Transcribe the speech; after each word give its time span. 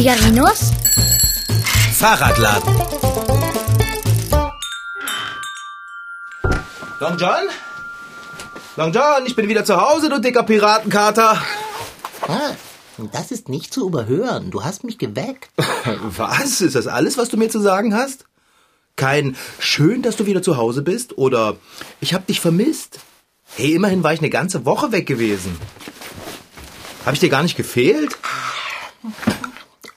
Figarinos 0.00 0.72
Fahrradladen. 1.92 2.74
Long 7.00 7.18
John? 7.18 7.42
Long 8.76 8.92
John, 8.94 9.26
ich 9.26 9.36
bin 9.36 9.46
wieder 9.46 9.62
zu 9.66 9.78
Hause, 9.78 10.08
du 10.08 10.18
dicker 10.18 10.42
Piratenkater. 10.42 11.42
Ah, 12.26 12.52
das 13.12 13.30
ist 13.30 13.50
nicht 13.50 13.74
zu 13.74 13.86
überhören. 13.86 14.50
Du 14.50 14.64
hast 14.64 14.84
mich 14.84 14.96
geweckt. 14.96 15.50
Was? 16.16 16.62
Ist 16.62 16.76
das 16.76 16.86
alles, 16.86 17.18
was 17.18 17.28
du 17.28 17.36
mir 17.36 17.50
zu 17.50 17.60
sagen 17.60 17.94
hast? 17.94 18.24
Kein 18.96 19.36
schön, 19.58 20.00
dass 20.00 20.16
du 20.16 20.24
wieder 20.24 20.40
zu 20.40 20.56
Hause 20.56 20.80
bist 20.80 21.18
oder 21.18 21.58
ich 22.00 22.14
hab 22.14 22.26
dich 22.26 22.40
vermisst. 22.40 23.00
Hey, 23.54 23.74
immerhin 23.74 24.02
war 24.02 24.14
ich 24.14 24.20
eine 24.20 24.30
ganze 24.30 24.64
Woche 24.64 24.92
weg 24.92 25.04
gewesen. 25.04 25.58
Hab 27.04 27.12
ich 27.12 27.20
dir 27.20 27.28
gar 27.28 27.42
nicht 27.42 27.58
gefehlt? 27.58 28.16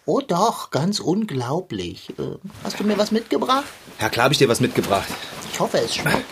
Oh 0.06 0.20
doch, 0.20 0.70
ganz 0.72 1.00
unglaublich. 1.00 2.10
Äh, 2.20 2.38
Hast 2.64 2.80
du 2.80 2.84
mir 2.84 2.98
was 2.98 3.12
mitgebracht? 3.12 3.64
Ja, 4.02 4.10
klar 4.10 4.26
hab 4.26 4.32
ich 4.34 4.38
dir 4.38 4.50
was 4.50 4.60
mitgebracht. 4.60 5.08
Ich 5.52 5.60
hoffe, 5.60 5.78
es 5.80 5.96
schmeckt. 5.96 6.26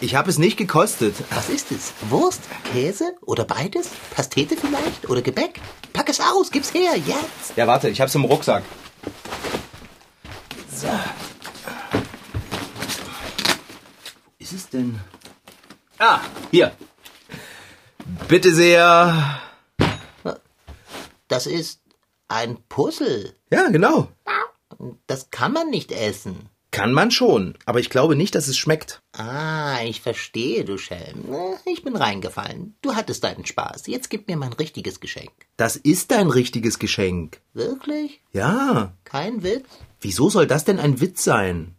Ich 0.00 0.14
habe 0.14 0.30
es 0.30 0.38
nicht 0.38 0.56
gekostet. 0.56 1.14
Was 1.30 1.48
ist 1.48 1.72
es? 1.72 1.92
Wurst? 2.10 2.42
Käse? 2.72 3.14
Oder 3.22 3.44
beides? 3.44 3.90
Pastete 4.14 4.56
vielleicht? 4.56 5.08
Oder 5.08 5.22
Gebäck? 5.22 5.60
Pack 5.92 6.08
es 6.10 6.20
aus, 6.20 6.50
gib's 6.50 6.72
her, 6.74 6.96
jetzt! 6.96 7.56
Ja, 7.56 7.66
warte, 7.66 7.88
ich 7.88 8.00
hab's 8.00 8.14
im 8.14 8.24
Rucksack. 8.24 8.62
So. 10.74 10.88
Wo 10.88 10.92
ist 14.38 14.52
es 14.52 14.68
denn? 14.68 15.00
Ah, 15.98 16.20
hier. 16.50 16.72
Bitte 18.28 18.54
sehr. 18.54 19.40
Das 21.28 21.46
ist 21.46 21.80
ein 22.28 22.58
Puzzle. 22.68 23.34
Ja, 23.50 23.68
genau. 23.68 24.08
Das 25.06 25.30
kann 25.30 25.52
man 25.52 25.70
nicht 25.70 25.92
essen. 25.92 26.48
Kann 26.72 26.92
man 26.92 27.10
schon, 27.10 27.54
aber 27.64 27.80
ich 27.80 27.88
glaube 27.88 28.16
nicht, 28.16 28.34
dass 28.34 28.48
es 28.48 28.58
schmeckt. 28.58 29.00
Ah, 29.16 29.78
ich 29.84 30.02
verstehe, 30.02 30.64
du 30.64 30.76
Schelm. 30.76 31.24
Na, 31.26 31.54
Ich 31.64 31.82
bin 31.82 31.96
reingefallen. 31.96 32.76
Du 32.82 32.94
hattest 32.94 33.24
deinen 33.24 33.46
Spaß. 33.46 33.86
Jetzt 33.86 34.10
gib 34.10 34.28
mir 34.28 34.36
mein 34.36 34.52
richtiges 34.52 35.00
Geschenk. 35.00 35.30
Das 35.56 35.76
ist 35.76 36.10
dein 36.10 36.28
richtiges 36.28 36.78
Geschenk. 36.78 37.40
Wirklich? 37.54 38.20
Ja. 38.32 38.92
Kein 39.04 39.42
Witz? 39.42 39.64
Wieso 40.02 40.28
soll 40.28 40.46
das 40.46 40.64
denn 40.64 40.78
ein 40.78 41.00
Witz 41.00 41.24
sein? 41.24 41.76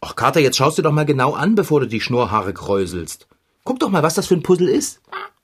Ach, 0.00 0.16
Kater, 0.16 0.40
jetzt 0.40 0.56
schaust 0.56 0.78
du 0.78 0.82
doch 0.82 0.92
mal 0.92 1.06
genau 1.06 1.34
an, 1.34 1.54
bevor 1.54 1.80
du 1.80 1.86
die 1.86 2.00
Schnurrhaare 2.00 2.52
kräuselst. 2.52 3.28
Guck 3.62 3.78
doch 3.78 3.90
mal, 3.90 4.02
was 4.02 4.14
das 4.14 4.26
für 4.26 4.34
ein 4.34 4.42
Puzzle 4.42 4.68
ist. 4.68 5.00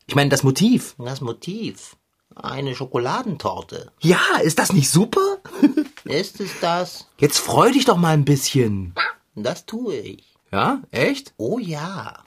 Ich 0.07 0.17
meine, 0.17 0.31
das 0.31 0.43
Motiv. 0.43 0.97
Das 0.99 1.21
Motiv. 1.21 1.97
Eine 2.43 2.75
Schokoladentorte. 2.75 3.93
Ja, 4.01 4.21
ist 4.43 4.59
das 4.59 4.73
nicht 4.73 4.91
super? 4.91 5.39
Ist 6.05 6.41
es 6.41 6.51
das? 6.61 7.07
Jetzt 7.19 7.39
freu 7.39 7.71
dich 7.71 7.85
doch 7.85 7.97
mal 7.97 8.13
ein 8.13 8.25
bisschen. 8.25 8.93
Das 9.37 9.67
tue 9.67 9.95
ich. 9.95 10.35
Ja, 10.51 10.83
echt? 10.91 11.33
Oh 11.37 11.61
ja. 11.61 12.25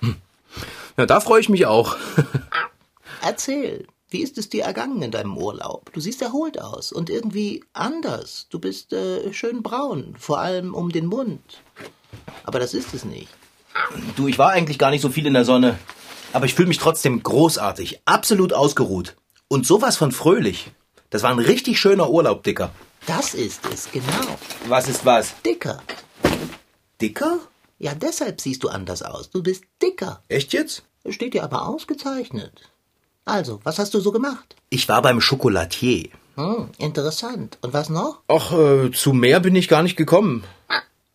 Ja, 0.95 1.05
da 1.05 1.19
freue 1.19 1.41
ich 1.41 1.49
mich 1.49 1.65
auch. 1.65 1.97
Erzähl. 3.21 3.85
Wie 4.09 4.21
ist 4.21 4.37
es 4.37 4.49
dir 4.49 4.63
ergangen 4.63 5.01
in 5.01 5.11
deinem 5.11 5.37
Urlaub? 5.37 5.91
Du 5.91 5.99
siehst 5.99 6.21
erholt 6.21 6.61
aus 6.61 6.93
und 6.93 7.09
irgendwie 7.09 7.65
anders. 7.73 8.47
Du 8.49 8.59
bist 8.59 8.93
äh, 8.93 9.33
schön 9.33 9.61
braun, 9.61 10.15
vor 10.17 10.39
allem 10.39 10.73
um 10.73 10.89
den 10.91 11.07
Mund. 11.07 11.41
Aber 12.45 12.59
das 12.59 12.73
ist 12.73 12.93
es 12.93 13.03
nicht. 13.03 13.27
Du, 14.15 14.29
ich 14.29 14.39
war 14.39 14.51
eigentlich 14.51 14.79
gar 14.79 14.91
nicht 14.91 15.01
so 15.01 15.09
viel 15.09 15.25
in 15.25 15.33
der 15.33 15.43
Sonne. 15.43 15.77
Aber 16.31 16.45
ich 16.45 16.53
fühle 16.53 16.69
mich 16.69 16.77
trotzdem 16.77 17.21
großartig, 17.23 17.99
absolut 18.05 18.53
ausgeruht. 18.53 19.15
Und 19.47 19.65
sowas 19.67 19.97
von 19.97 20.11
fröhlich. 20.11 20.71
Das 21.11 21.23
war 21.23 21.31
ein 21.31 21.39
richtig 21.39 21.79
schöner 21.79 22.09
Urlaub, 22.09 22.43
Dicker. 22.43 22.71
Das 23.05 23.35
ist 23.35 23.61
es, 23.71 23.91
genau. 23.91 24.39
Was 24.67 24.87
ist 24.89 25.05
was? 25.05 25.33
Dicker. 25.45 25.81
Dicker? 26.99 27.39
Ja, 27.77 27.93
deshalb 27.93 28.41
siehst 28.41 28.63
du 28.63 28.69
anders 28.69 29.03
aus. 29.03 29.29
Du 29.29 29.43
bist 29.43 29.63
dicker. 29.81 30.23
Echt 30.29 30.53
jetzt? 30.53 30.83
Steht 31.09 31.35
dir 31.35 31.43
aber 31.43 31.67
ausgezeichnet. 31.67 32.69
Also, 33.25 33.59
was 33.63 33.77
hast 33.77 33.93
du 33.93 33.99
so 33.99 34.11
gemacht? 34.11 34.55
Ich 34.69 34.89
war 34.89 35.01
beim 35.01 35.21
Schokolatier. 35.21 36.09
Hm, 36.35 36.69
interessant. 36.79 37.59
Und 37.61 37.73
was 37.73 37.89
noch? 37.89 38.21
Ach, 38.27 38.51
äh, 38.51 38.91
zu 38.91 39.13
mehr 39.13 39.39
bin 39.39 39.55
ich 39.55 39.67
gar 39.67 39.83
nicht 39.83 39.95
gekommen. 39.95 40.43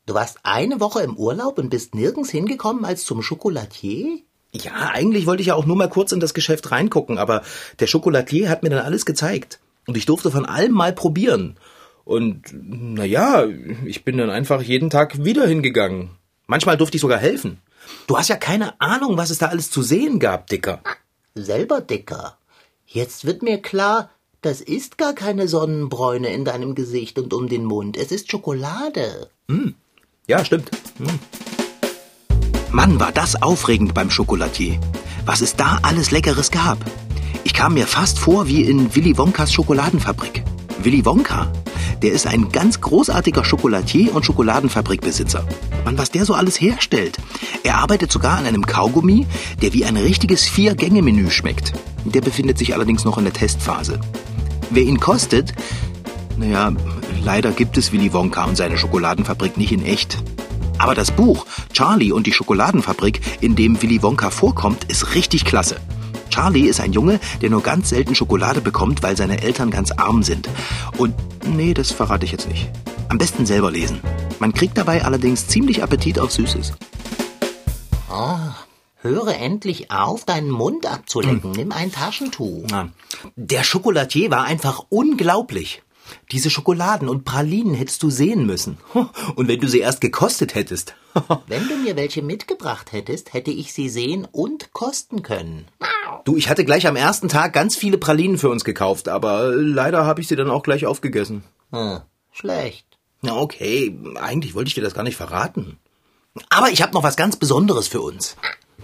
Du 0.07 0.15
warst 0.15 0.39
eine 0.45 0.81
Woche 0.81 1.01
im 1.03 1.17
Urlaub 1.17 1.59
und 1.59 1.71
bist 1.71 1.95
nirgends 1.95 2.31
hingekommen 2.31 2.85
als 2.85 3.05
zum 3.05 3.23
Schokolatier? 3.23 4.21
Ja, 4.53 4.91
eigentlich 4.93 5.27
wollte 5.27 5.43
ich 5.43 5.49
ja 5.49 5.55
auch 5.55 5.67
nur 5.67 5.77
mal 5.77 5.89
kurz 5.89 6.13
in 6.13 6.21
das 6.21 6.35
Geschäft 6.35 6.71
reingucken, 6.71 7.19
aber 7.19 7.43
der 7.79 7.87
Schokolatier 7.87 8.49
hat 8.49 8.63
mir 8.63 8.71
dann 8.71 8.85
alles 8.85 9.07
gezeigt. 9.07 9.61
Und 9.87 9.97
ich 9.97 10.07
durfte 10.07 10.31
von 10.31 10.45
allem 10.45 10.73
mal 10.73 10.93
probieren. 10.93 11.57
Und 12.05 12.53
na 12.53 13.05
ja, 13.05 13.45
ich 13.85 14.05
bin 14.05 14.19
dann 14.19 14.31
einfach 14.31 14.63
jeden 14.63 14.91
Tag 14.91 15.25
wieder 15.25 15.47
hingegangen. 15.47 16.11
Manchmal 16.47 16.77
durfte 16.77 16.97
ich 16.97 17.01
sogar 17.01 17.19
helfen. 17.19 17.59
Du 18.07 18.19
hast 18.19 18.29
ja 18.29 18.37
keine 18.37 18.81
Ahnung, 18.81 19.17
was 19.17 19.31
es 19.31 19.39
da 19.39 19.47
alles 19.47 19.71
zu 19.71 19.83
sehen 19.83 20.19
gab, 20.19 20.49
Dicker. 20.49 20.81
Selber 21.35 21.81
dicker. 21.81 22.37
Jetzt 22.87 23.25
wird 23.25 23.43
mir 23.43 23.63
klar, 23.63 24.11
das 24.43 24.61
ist 24.61 24.99
gar 24.99 25.15
keine 25.15 25.47
Sonnenbräune 25.47 26.33
in 26.33 26.45
deinem 26.45 26.75
Gesicht 26.75 27.19
und 27.19 27.33
um 27.33 27.49
den 27.49 27.65
Mund. 27.65 27.97
Es 27.97 28.11
ist 28.11 28.31
Schokolade. 28.31 29.31
Ja, 30.27 30.45
stimmt. 30.45 30.71
Mann, 32.73 33.01
war 33.01 33.11
das 33.11 33.43
aufregend 33.43 33.95
beim 33.95 34.11
Schokolatier. 34.11 34.79
Was 35.27 35.41
es 35.41 35.57
da 35.57 35.81
alles 35.83 36.13
Leckeres 36.13 36.53
gab. 36.53 36.79
Ich 37.43 37.53
kam 37.53 37.75
mir 37.75 37.87
fast 37.87 38.19
vor 38.19 38.47
wie 38.47 38.63
in 38.63 38.95
Willy 38.95 39.19
Wonkas 39.19 39.53
Schokoladenfabrik. 39.53 40.45
Willy 40.83 41.05
Wonka, 41.05 41.51
der 42.01 42.13
ist 42.13 42.29
ein 42.29 42.51
ganz 42.51 42.81
großartiger 42.81 43.45
Schokolatier 43.45 44.15
und 44.15 44.25
Schokoladenfabrikbesitzer. 44.25 45.45
Mann, 45.85 45.99
was 45.99 46.13
der 46.13 46.25
so 46.25 46.35
alles 46.35 46.61
herstellt. 46.61 47.19
Er 47.65 47.79
arbeitet 47.79 48.13
sogar 48.13 48.39
an 48.39 48.47
einem 48.47 48.65
Kaugummi, 48.65 49.27
der 49.61 49.73
wie 49.73 49.85
ein 49.85 49.97
richtiges 49.97 50.45
Vier-Gänge-Menü 50.45 51.31
schmeckt. 51.31 51.73
Der 52.05 52.21
befindet 52.21 52.57
sich 52.57 52.73
allerdings 52.73 53.05
noch 53.05 53.19
in 53.19 53.25
der 53.25 53.33
Testphase. 53.33 54.01
Wer 54.71 54.85
ihn 54.85 55.01
kostet, 55.01 55.55
naja, 56.37 56.73
leider 57.25 57.51
gibt 57.51 57.77
es 57.77 57.93
Willy 57.93 58.13
Wonka 58.13 58.45
und 58.45 58.57
seine 58.57 58.79
Schokoladenfabrik 58.79 59.57
nicht 59.57 59.73
in 59.73 59.85
echt. 59.85 60.23
Aber 60.81 60.95
das 60.95 61.11
Buch 61.11 61.45
Charlie 61.75 62.11
und 62.11 62.27
die 62.27 62.33
Schokoladenfabrik, 62.33 63.21
in 63.43 63.55
dem 63.55 63.81
Willy 63.83 64.03
Wonka 64.03 64.31
vorkommt, 64.31 64.85
ist 64.85 65.15
richtig 65.15 65.45
klasse. 65.45 65.77
Charlie 66.31 66.69
ist 66.69 66.81
ein 66.81 66.95
Junge, 66.95 67.21
der 67.43 67.51
nur 67.51 67.63
ganz 67.63 67.91
selten 67.91 68.15
Schokolade 68.15 68.63
bekommt, 68.63 69.03
weil 69.03 69.15
seine 69.15 69.43
Eltern 69.43 69.71
ganz 69.71 69.93
arm 69.93 70.23
sind. 70.23 70.49
Und 70.97 71.15
nee, 71.45 71.75
das 71.75 71.91
verrate 71.93 72.25
ich 72.25 72.33
jetzt 72.33 72.49
nicht. 72.49 72.71
Am 73.11 73.19
besten 73.19 73.45
selber 73.45 73.71
lesen. 73.71 74.01
Man 74.39 74.55
kriegt 74.55 74.79
dabei 74.79 75.05
allerdings 75.05 75.49
ziemlich 75.49 75.83
Appetit 75.83 76.19
auf 76.19 76.33
Süßes. 76.33 76.73
Höre 79.03 79.37
endlich 79.37 79.91
auf, 79.91 80.25
deinen 80.25 80.51
Mund 80.51 80.87
abzulecken. 80.87 81.53
Nimm 81.53 81.73
ein 81.73 81.93
Taschentuch. 81.93 82.67
Der 83.37 83.65
Schokolatier 83.65 84.31
war 84.31 84.45
einfach 84.45 84.85
unglaublich. 84.89 85.83
Diese 86.33 86.51
Schokoladen 86.51 87.09
und 87.09 87.25
Pralinen 87.25 87.75
hättest 87.75 88.03
du 88.03 88.11
sehen 88.11 88.47
müssen. 88.47 88.79
Und 89.37 89.49
wenn 89.49 89.61
du 89.61 89.69
sie 89.69 89.81
erst 89.81 90.01
gekostet 90.01 90.55
hättest. 90.55 90.95
Wenn 91.49 91.69
du 91.69 91.77
mir 91.77 91.97
welche 91.97 92.23
mitgebracht 92.23 92.93
hättest, 92.93 93.33
hätte 93.33 93.51
ich 93.51 93.73
sie 93.73 93.89
sehen 93.89 94.29
und 94.31 94.73
kosten 94.73 95.25
können. 95.25 95.67
Du, 96.25 96.37
ich 96.37 96.49
hatte 96.49 96.65
gleich 96.65 96.87
am 96.87 96.95
ersten 96.95 97.29
Tag 97.29 97.53
ganz 97.53 97.75
viele 97.75 97.99
Pralinen 97.99 98.39
für 98.39 98.49
uns 98.49 98.63
gekauft, 98.63 99.09
aber 99.09 99.57
leider 99.57 100.07
habe 100.07 100.21
ich 100.21 100.29
sie 100.29 100.37
dann 100.37 100.51
auch 100.51 100.63
gleich 100.63 100.87
aufgegessen. 100.87 101.43
Hm, 101.73 102.01
schlecht. 102.31 102.87
Na 103.23 103.37
okay, 103.37 103.99
eigentlich 104.21 104.55
wollte 104.55 104.69
ich 104.69 104.75
dir 104.75 104.85
das 104.85 104.95
gar 104.95 105.03
nicht 105.03 105.17
verraten. 105.17 105.79
Aber 106.49 106.71
ich 106.71 106.81
habe 106.81 106.93
noch 106.93 107.03
was 107.03 107.17
ganz 107.17 107.37
Besonderes 107.37 107.89
für 107.89 108.01
uns. 108.01 108.37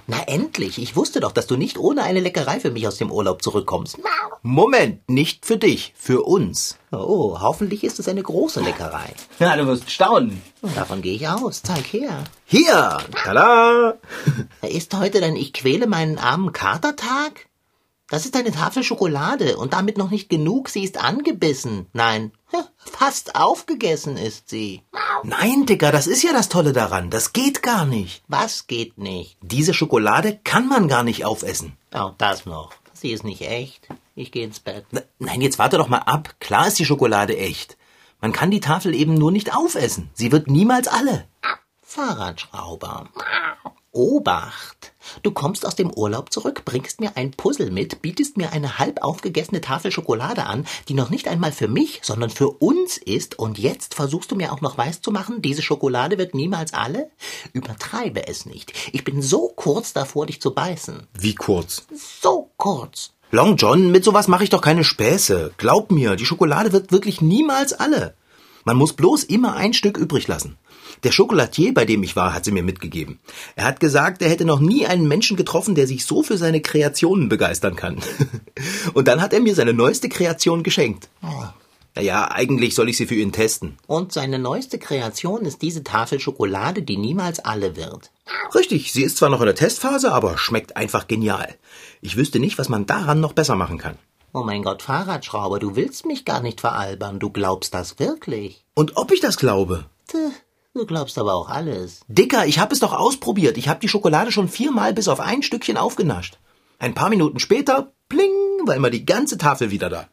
Na 0.09 0.23
endlich, 0.29 0.79
ich 0.81 0.95
wusste 0.95 1.19
doch, 1.19 1.33
dass 1.33 1.49
du 1.49 1.57
nicht 1.57 1.79
ohne 1.79 2.05
eine 2.05 2.21
Leckerei 2.21 2.61
für 2.61 2.71
mich 2.71 2.87
aus 2.87 2.97
dem 2.97 3.11
Urlaub 3.11 3.43
zurückkommst. 3.43 3.99
Moment, 4.43 5.09
nicht 5.09 5.45
für 5.45 5.57
dich, 5.57 5.93
für 5.97 6.23
uns. 6.23 6.79
Oh, 6.93 7.39
hoffentlich 7.41 7.83
ist 7.83 7.99
es 7.99 8.07
eine 8.07 8.23
große 8.23 8.61
Leckerei. 8.61 9.13
Ja, 9.41 9.57
du 9.57 9.67
wirst 9.67 9.91
staunen. 9.91 10.41
Davon 10.75 11.03
gehe 11.03 11.15
ich 11.15 11.29
aus. 11.29 11.63
Zeig 11.63 11.93
her. 11.93 12.25
Hier, 12.47 12.99
tada! 13.25 13.95
Ist 14.63 14.95
heute 14.97 15.21
dein 15.21 15.37
Ich 15.37 15.53
quäle 15.53 15.87
meinen 15.87 16.19
armen 16.19 16.53
Katertag? 16.53 17.47
Das 18.09 18.25
ist 18.25 18.37
eine 18.37 18.53
Tafel 18.53 18.85
Schokolade 18.85 19.57
und 19.57 19.73
damit 19.73 19.99
noch 19.99 20.11
nicht 20.11 20.29
genug. 20.29 20.69
Sie 20.69 20.85
ist 20.85 21.03
angebissen. 21.03 21.87
Nein, 21.93 22.31
fast 22.77 23.35
aufgegessen 23.35 24.17
ist 24.17 24.49
sie. 24.49 24.83
Nein, 25.25 25.67
Dicker, 25.67 25.91
das 25.91 26.07
ist 26.07 26.23
ja 26.23 26.33
das 26.33 26.49
Tolle 26.49 26.73
daran. 26.73 27.11
Das 27.11 27.33
geht 27.33 27.63
gar 27.65 27.85
nicht. 27.85 28.23
Was 28.29 28.69
geht 28.69 28.97
nicht? 28.97 29.39
Diese 29.43 29.75
Schokolade 29.75 30.39
kann 30.45 30.69
man 30.69 30.87
gar 30.87 31.03
nicht 31.03 31.25
aufessen. 31.25 31.77
Oh, 31.93 32.13
das 32.17 32.47
noch. 32.47 32.73
Sie 32.93 33.11
ist 33.11 33.25
nicht 33.25 33.43
echt. 33.43 33.89
Ich 34.15 34.31
gehe 34.31 34.45
ins 34.45 34.61
Bett. 34.61 34.87
Na, 34.93 35.03
Nein, 35.19 35.41
jetzt 35.41 35.59
warte 35.59 35.77
doch 35.77 35.89
mal 35.89 35.99
ab. 35.99 36.37
Klar 36.39 36.69
ist 36.69 36.79
die 36.79 36.85
Schokolade 36.85 37.37
echt. 37.37 37.77
Man 38.21 38.33
kann 38.33 38.53
die 38.53 38.61
Tafel 38.61 38.95
eben 38.95 39.15
nur 39.15 39.33
nicht 39.33 39.55
aufessen. 39.55 40.11
Sie 40.15 40.31
wird 40.31 40.49
niemals 40.49 40.87
alle. 40.87 41.27
Fahrradschrauber. 41.83 43.09
Obacht! 43.97 44.93
Du 45.23 45.31
kommst 45.31 45.65
aus 45.65 45.75
dem 45.75 45.91
Urlaub 45.91 46.31
zurück, 46.31 46.67
bringst 46.67 47.01
mir 47.01 47.17
ein 47.17 47.31
Puzzle 47.31 47.71
mit, 47.71 48.03
bietest 48.03 48.37
mir 48.37 48.53
eine 48.53 48.79
halb 48.79 49.03
aufgegessene 49.03 49.63
Tafel 49.63 49.91
Schokolade 49.91 50.45
an, 50.45 50.67
die 50.89 50.93
noch 50.93 51.09
nicht 51.09 51.29
einmal 51.29 51.51
für 51.51 51.67
mich, 51.67 52.01
sondern 52.03 52.29
für 52.29 52.51
uns 52.51 52.99
ist, 52.99 53.39
und 53.39 53.59
jetzt 53.59 53.95
versuchst 53.95 54.31
du 54.31 54.37
mir 54.37 54.53
auch 54.53 54.61
noch 54.61 54.77
weiszumachen, 54.77 55.41
diese 55.41 55.63
Schokolade 55.63 56.19
wird 56.19 56.35
niemals 56.35 56.75
alle? 56.75 57.11
Übertreibe 57.55 58.29
es 58.29 58.45
nicht. 58.45 58.75
Ich 58.93 59.03
bin 59.03 59.23
so 59.23 59.49
kurz 59.57 59.95
davor, 59.95 60.27
dich 60.27 60.43
zu 60.43 60.53
beißen. 60.53 61.07
Wie 61.19 61.35
kurz? 61.35 61.87
So 62.21 62.51
kurz. 62.59 63.13
Long 63.31 63.57
John, 63.57 63.91
mit 63.91 64.05
sowas 64.05 64.29
mache 64.29 64.45
ich 64.45 64.51
doch 64.51 64.61
keine 64.61 64.85
Späße. 64.85 65.55
Glaub 65.57 65.91
mir, 65.91 66.17
die 66.17 66.27
Schokolade 66.27 66.73
wird 66.75 66.93
wirklich 66.93 67.23
niemals 67.23 67.73
alle. 67.73 68.15
Man 68.67 68.77
muss 68.77 68.95
bloß 68.95 69.23
immer 69.23 69.55
ein 69.55 69.75
Stück 69.75 69.97
übrig 69.97 70.27
lassen. 70.27 70.57
Der 71.05 71.13
Schokolatier, 71.13 71.73
bei 71.73 71.85
dem 71.85 72.03
ich 72.03 72.17
war, 72.17 72.35
hat 72.35 72.45
sie 72.45 72.51
mir 72.51 72.65
mitgegeben. 72.65 73.21
Er 73.55 73.65
hat 73.65 73.79
gesagt, 73.79 74.23
er 74.23 74.29
hätte 74.29 74.45
noch 74.45 74.59
nie 74.59 74.87
einen 74.87 75.07
Menschen 75.07 75.37
getroffen, 75.37 75.77
der 75.77 75.87
sich 75.87 76.05
so 76.05 76.25
für 76.25 76.37
seine 76.37 76.61
Kreationen 76.61 77.29
begeistern 77.29 77.77
kann. 77.77 78.03
Und 78.95 79.07
dann 79.07 79.21
hat 79.23 79.33
er 79.33 79.39
mir 79.39 79.55
seine 79.55 79.73
neueste 79.73 80.09
Kreation 80.09 80.65
geschenkt. 80.65 81.09
Naja, 81.95 82.29
eigentlich 82.33 82.75
soll 82.75 82.89
ich 82.89 82.97
sie 82.97 83.07
für 83.07 83.15
ihn 83.15 83.31
testen. 83.31 83.79
Und 83.87 84.13
seine 84.13 84.41
neueste 84.41 84.81
Kreation 84.81 85.45
ist 85.45 85.63
diese 85.63 85.85
Tafel 85.85 86.19
Schokolade, 86.19 86.83
die 86.83 86.97
niemals 86.97 87.39
alle 87.39 87.77
wird. 87.77 88.11
Richtig, 88.53 88.93
sie 88.93 89.05
ist 89.05 89.17
zwar 89.17 89.31
noch 89.31 89.41
in 89.41 89.47
der 89.47 89.55
Testphase, 89.55 90.11
aber 90.11 90.39
schmeckt 90.39 90.77
einfach 90.77 91.07
genial. 91.07 91.55
Ich 92.01 92.17
wüsste 92.17 92.41
nicht, 92.41 92.59
was 92.59 92.69
man 92.69 92.85
daran 92.85 93.21
noch 93.21 93.33
besser 93.33 93.55
machen 93.55 93.79
kann. 93.79 93.97
Oh 94.37 94.43
mein 94.45 94.63
Gott, 94.63 94.83
Fahrradschrauber, 94.83 95.59
du 95.59 95.77
willst 95.77 96.05
mich 96.05 96.27
gar 96.27 96.43
nicht 96.43 96.61
veralbern. 96.61 97.19
Du 97.19 97.31
glaubst 97.31 97.73
das 97.73 97.99
wirklich. 97.99 98.67
Und 98.75 98.99
ob 98.99 99.11
ich 99.11 99.21
das 99.21 99.39
glaube? 99.39 99.87
Tch, 100.09 100.17
Du 100.75 100.85
glaubst 100.85 101.17
aber 101.17 101.33
auch 101.33 101.49
alles. 101.49 102.03
Dicker, 102.07 102.45
ich 102.45 102.59
hab 102.59 102.71
es 102.71 102.81
doch 102.81 102.93
ausprobiert. 102.93 103.57
Ich 103.57 103.71
hab 103.71 103.81
die 103.81 103.89
Schokolade 103.89 104.31
schon 104.31 104.51
viermal 104.51 104.93
bis 104.93 105.09
auf 105.09 105.21
ein 105.21 105.43
Stückchen 105.43 105.79
aufgenascht. 105.79 106.39
Ein 106.79 106.93
paar 106.93 107.09
Minuten 107.09 107.39
später, 107.39 107.95
pling, 108.11 108.29
war 108.67 108.75
immer 108.75 108.91
die 108.91 109.07
ganze 109.07 109.39
Tafel 109.39 109.71
wieder 109.71 109.89
da. 109.89 110.07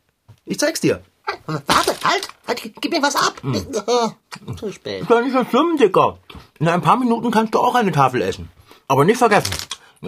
Ich 0.45 0.57
zeig's 0.57 0.79
dir. 0.79 1.01
Warte, 1.45 1.93
halt, 2.05 2.29
halt 2.47 2.73
gib 2.79 2.93
mir 2.93 3.01
was 3.01 3.17
ab. 3.17 3.33
Hm. 3.41 4.55
Zu 4.55 4.71
spät. 4.71 5.01
Ist 5.01 5.11
doch 5.11 5.21
nicht 5.21 5.33
so 5.33 5.43
schlimm, 5.43 5.75
Dicker. 5.77 6.17
In 6.59 6.69
ein 6.69 6.81
paar 6.81 6.95
Minuten 6.95 7.29
kannst 7.29 7.55
du 7.55 7.59
auch 7.59 7.75
eine 7.75 7.91
Tafel 7.91 8.21
essen. 8.21 8.49
Aber 8.87 9.03
nicht 9.03 9.17
vergessen, 9.17 9.51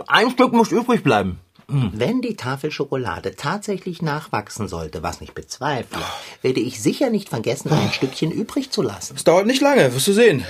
ein 0.08 0.32
Stück 0.32 0.54
muss 0.54 0.72
übrig 0.72 1.04
bleiben. 1.04 1.42
Wenn 1.68 2.22
die 2.22 2.36
Tafel 2.36 2.72
Schokolade 2.72 3.36
tatsächlich 3.36 4.02
nachwachsen 4.02 4.68
sollte, 4.68 5.02
was 5.04 5.22
ich 5.22 5.34
bezweifle, 5.34 6.02
werde 6.42 6.60
ich 6.60 6.82
sicher 6.82 7.10
nicht 7.10 7.30
vergessen, 7.30 7.72
ein 7.72 7.92
Stückchen 7.92 8.32
übrig 8.32 8.72
zu 8.72 8.82
lassen. 8.82 9.16
Es 9.16 9.24
dauert 9.24 9.48
nicht 9.48 9.62
lange, 9.62 9.94
wirst 9.94 10.08
du 10.08 10.14
sehen. 10.14 10.46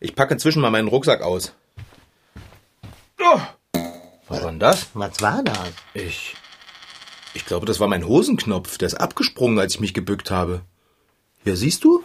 Ich 0.00 0.14
packe 0.14 0.34
inzwischen 0.34 0.62
mal 0.62 0.70
meinen 0.70 0.88
Rucksack 0.88 1.22
aus. 1.22 1.52
Oh, 3.20 3.40
was 4.28 4.42
war 4.42 4.50
denn 4.50 4.60
das? 4.60 4.86
Was 4.94 5.20
war 5.20 5.42
das? 5.42 5.58
Ich. 5.94 6.34
Ich 7.34 7.44
glaube, 7.44 7.66
das 7.66 7.80
war 7.80 7.88
mein 7.88 8.06
Hosenknopf. 8.06 8.78
Der 8.78 8.86
ist 8.86 8.94
abgesprungen, 8.94 9.58
als 9.58 9.74
ich 9.74 9.80
mich 9.80 9.94
gebückt 9.94 10.30
habe. 10.30 10.62
Hier 11.44 11.56
siehst 11.56 11.84
du? 11.84 12.02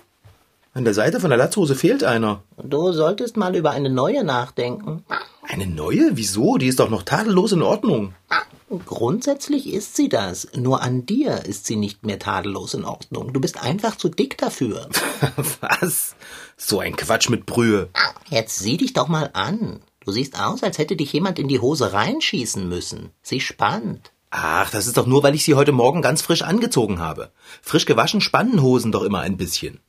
An 0.73 0.85
der 0.85 0.93
Seite 0.93 1.19
von 1.19 1.29
der 1.29 1.37
Latzhose 1.37 1.75
fehlt 1.75 2.03
einer. 2.03 2.43
Du 2.63 2.93
solltest 2.93 3.35
mal 3.35 3.55
über 3.57 3.71
eine 3.71 3.89
neue 3.89 4.23
nachdenken. 4.23 5.03
Eine 5.41 5.67
neue? 5.67 6.11
Wieso? 6.13 6.57
Die 6.57 6.67
ist 6.67 6.79
doch 6.79 6.89
noch 6.89 7.03
tadellos 7.03 7.51
in 7.51 7.61
Ordnung. 7.61 8.13
Grundsätzlich 8.85 9.67
ist 9.73 9.97
sie 9.97 10.07
das. 10.07 10.47
Nur 10.55 10.81
an 10.81 11.05
dir 11.05 11.43
ist 11.45 11.65
sie 11.65 11.75
nicht 11.75 12.05
mehr 12.05 12.19
tadellos 12.19 12.73
in 12.73 12.85
Ordnung. 12.85 13.33
Du 13.33 13.41
bist 13.41 13.61
einfach 13.61 13.97
zu 13.97 14.07
dick 14.07 14.37
dafür. 14.37 14.87
Was? 15.59 16.15
So 16.55 16.79
ein 16.79 16.95
Quatsch 16.95 17.29
mit 17.29 17.45
Brühe. 17.45 17.89
Jetzt 18.29 18.59
sieh 18.59 18.77
dich 18.77 18.93
doch 18.93 19.09
mal 19.09 19.29
an. 19.33 19.81
Du 20.05 20.13
siehst 20.13 20.39
aus, 20.39 20.63
als 20.63 20.77
hätte 20.77 20.95
dich 20.95 21.11
jemand 21.11 21.37
in 21.37 21.49
die 21.49 21.59
Hose 21.59 21.91
reinschießen 21.91 22.67
müssen. 22.67 23.09
Sie 23.21 23.41
spannt. 23.41 24.13
Ach, 24.29 24.71
das 24.71 24.87
ist 24.87 24.95
doch 24.95 25.05
nur, 25.05 25.21
weil 25.21 25.35
ich 25.35 25.43
sie 25.43 25.55
heute 25.55 25.73
Morgen 25.73 26.01
ganz 26.01 26.21
frisch 26.21 26.43
angezogen 26.43 26.99
habe. 26.99 27.31
Frisch 27.61 27.85
gewaschen 27.85 28.21
spannen 28.21 28.61
Hosen 28.61 28.93
doch 28.93 29.03
immer 29.03 29.19
ein 29.19 29.35
bisschen. 29.35 29.81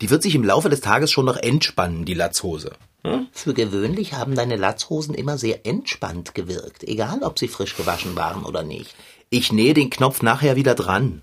Die 0.00 0.10
wird 0.10 0.22
sich 0.22 0.34
im 0.34 0.44
Laufe 0.44 0.68
des 0.68 0.80
Tages 0.80 1.10
schon 1.10 1.26
noch 1.26 1.36
entspannen, 1.36 2.04
die 2.04 2.14
Latzhose. 2.14 2.72
Hm? 3.02 3.28
Für 3.32 3.54
gewöhnlich 3.54 4.12
haben 4.14 4.34
deine 4.34 4.56
Latzhosen 4.56 5.14
immer 5.14 5.38
sehr 5.38 5.64
entspannt 5.64 6.34
gewirkt, 6.34 6.84
egal 6.84 7.22
ob 7.22 7.38
sie 7.38 7.48
frisch 7.48 7.76
gewaschen 7.76 8.16
waren 8.16 8.44
oder 8.44 8.62
nicht. 8.62 8.94
Ich 9.30 9.52
nähe 9.52 9.74
den 9.74 9.90
Knopf 9.90 10.22
nachher 10.22 10.56
wieder 10.56 10.74
dran. 10.74 11.22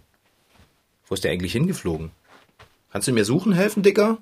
Wo 1.08 1.16
ist 1.16 1.24
der 1.24 1.32
eigentlich 1.32 1.52
hingeflogen? 1.52 2.12
Kannst 2.92 3.08
du 3.08 3.12
mir 3.12 3.26
suchen 3.26 3.54
helfen, 3.54 3.84
Dicker? 3.84 4.20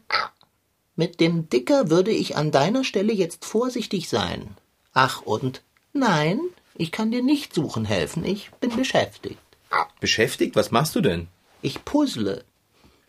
Mit 0.96 1.20
dem 1.20 1.50
Dicker 1.50 1.90
würde 1.90 2.12
ich 2.12 2.36
an 2.36 2.52
deiner 2.52 2.84
Stelle 2.84 3.14
jetzt 3.14 3.46
vorsichtig 3.46 4.10
sein. 4.10 4.56
Ach 4.94 5.22
und 5.22 5.62
nein, 5.94 6.40
ich 6.76 6.92
kann 6.92 7.12
dir 7.12 7.24
nicht 7.24 7.54
suchen 7.54 7.86
helfen, 7.86 8.26
ich 8.26 8.52
bin 8.60 8.76
beschäftigt. 8.76 9.40
Beschäftigt? 10.00 10.56
Was 10.56 10.72
machst 10.72 10.96
du 10.96 11.02
denn? 11.02 11.28
Ich 11.62 11.86
puzzle. 11.86 12.44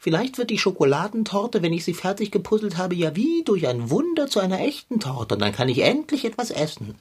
Vielleicht 0.04 0.36
wird 0.36 0.50
die 0.50 0.58
Schokoladentorte, 0.58 1.62
wenn 1.62 1.72
ich 1.72 1.84
sie 1.84 1.94
fertig 1.94 2.32
gepuzzelt 2.32 2.76
habe, 2.76 2.96
ja 2.96 3.14
wie 3.14 3.44
durch 3.44 3.68
ein 3.68 3.88
Wunder 3.88 4.26
zu 4.26 4.40
einer 4.40 4.58
echten 4.58 4.98
Torte. 4.98 5.36
Und 5.36 5.40
dann 5.40 5.52
kann 5.52 5.68
ich 5.68 5.78
endlich 5.78 6.24
etwas 6.24 6.50
essen. 6.50 6.96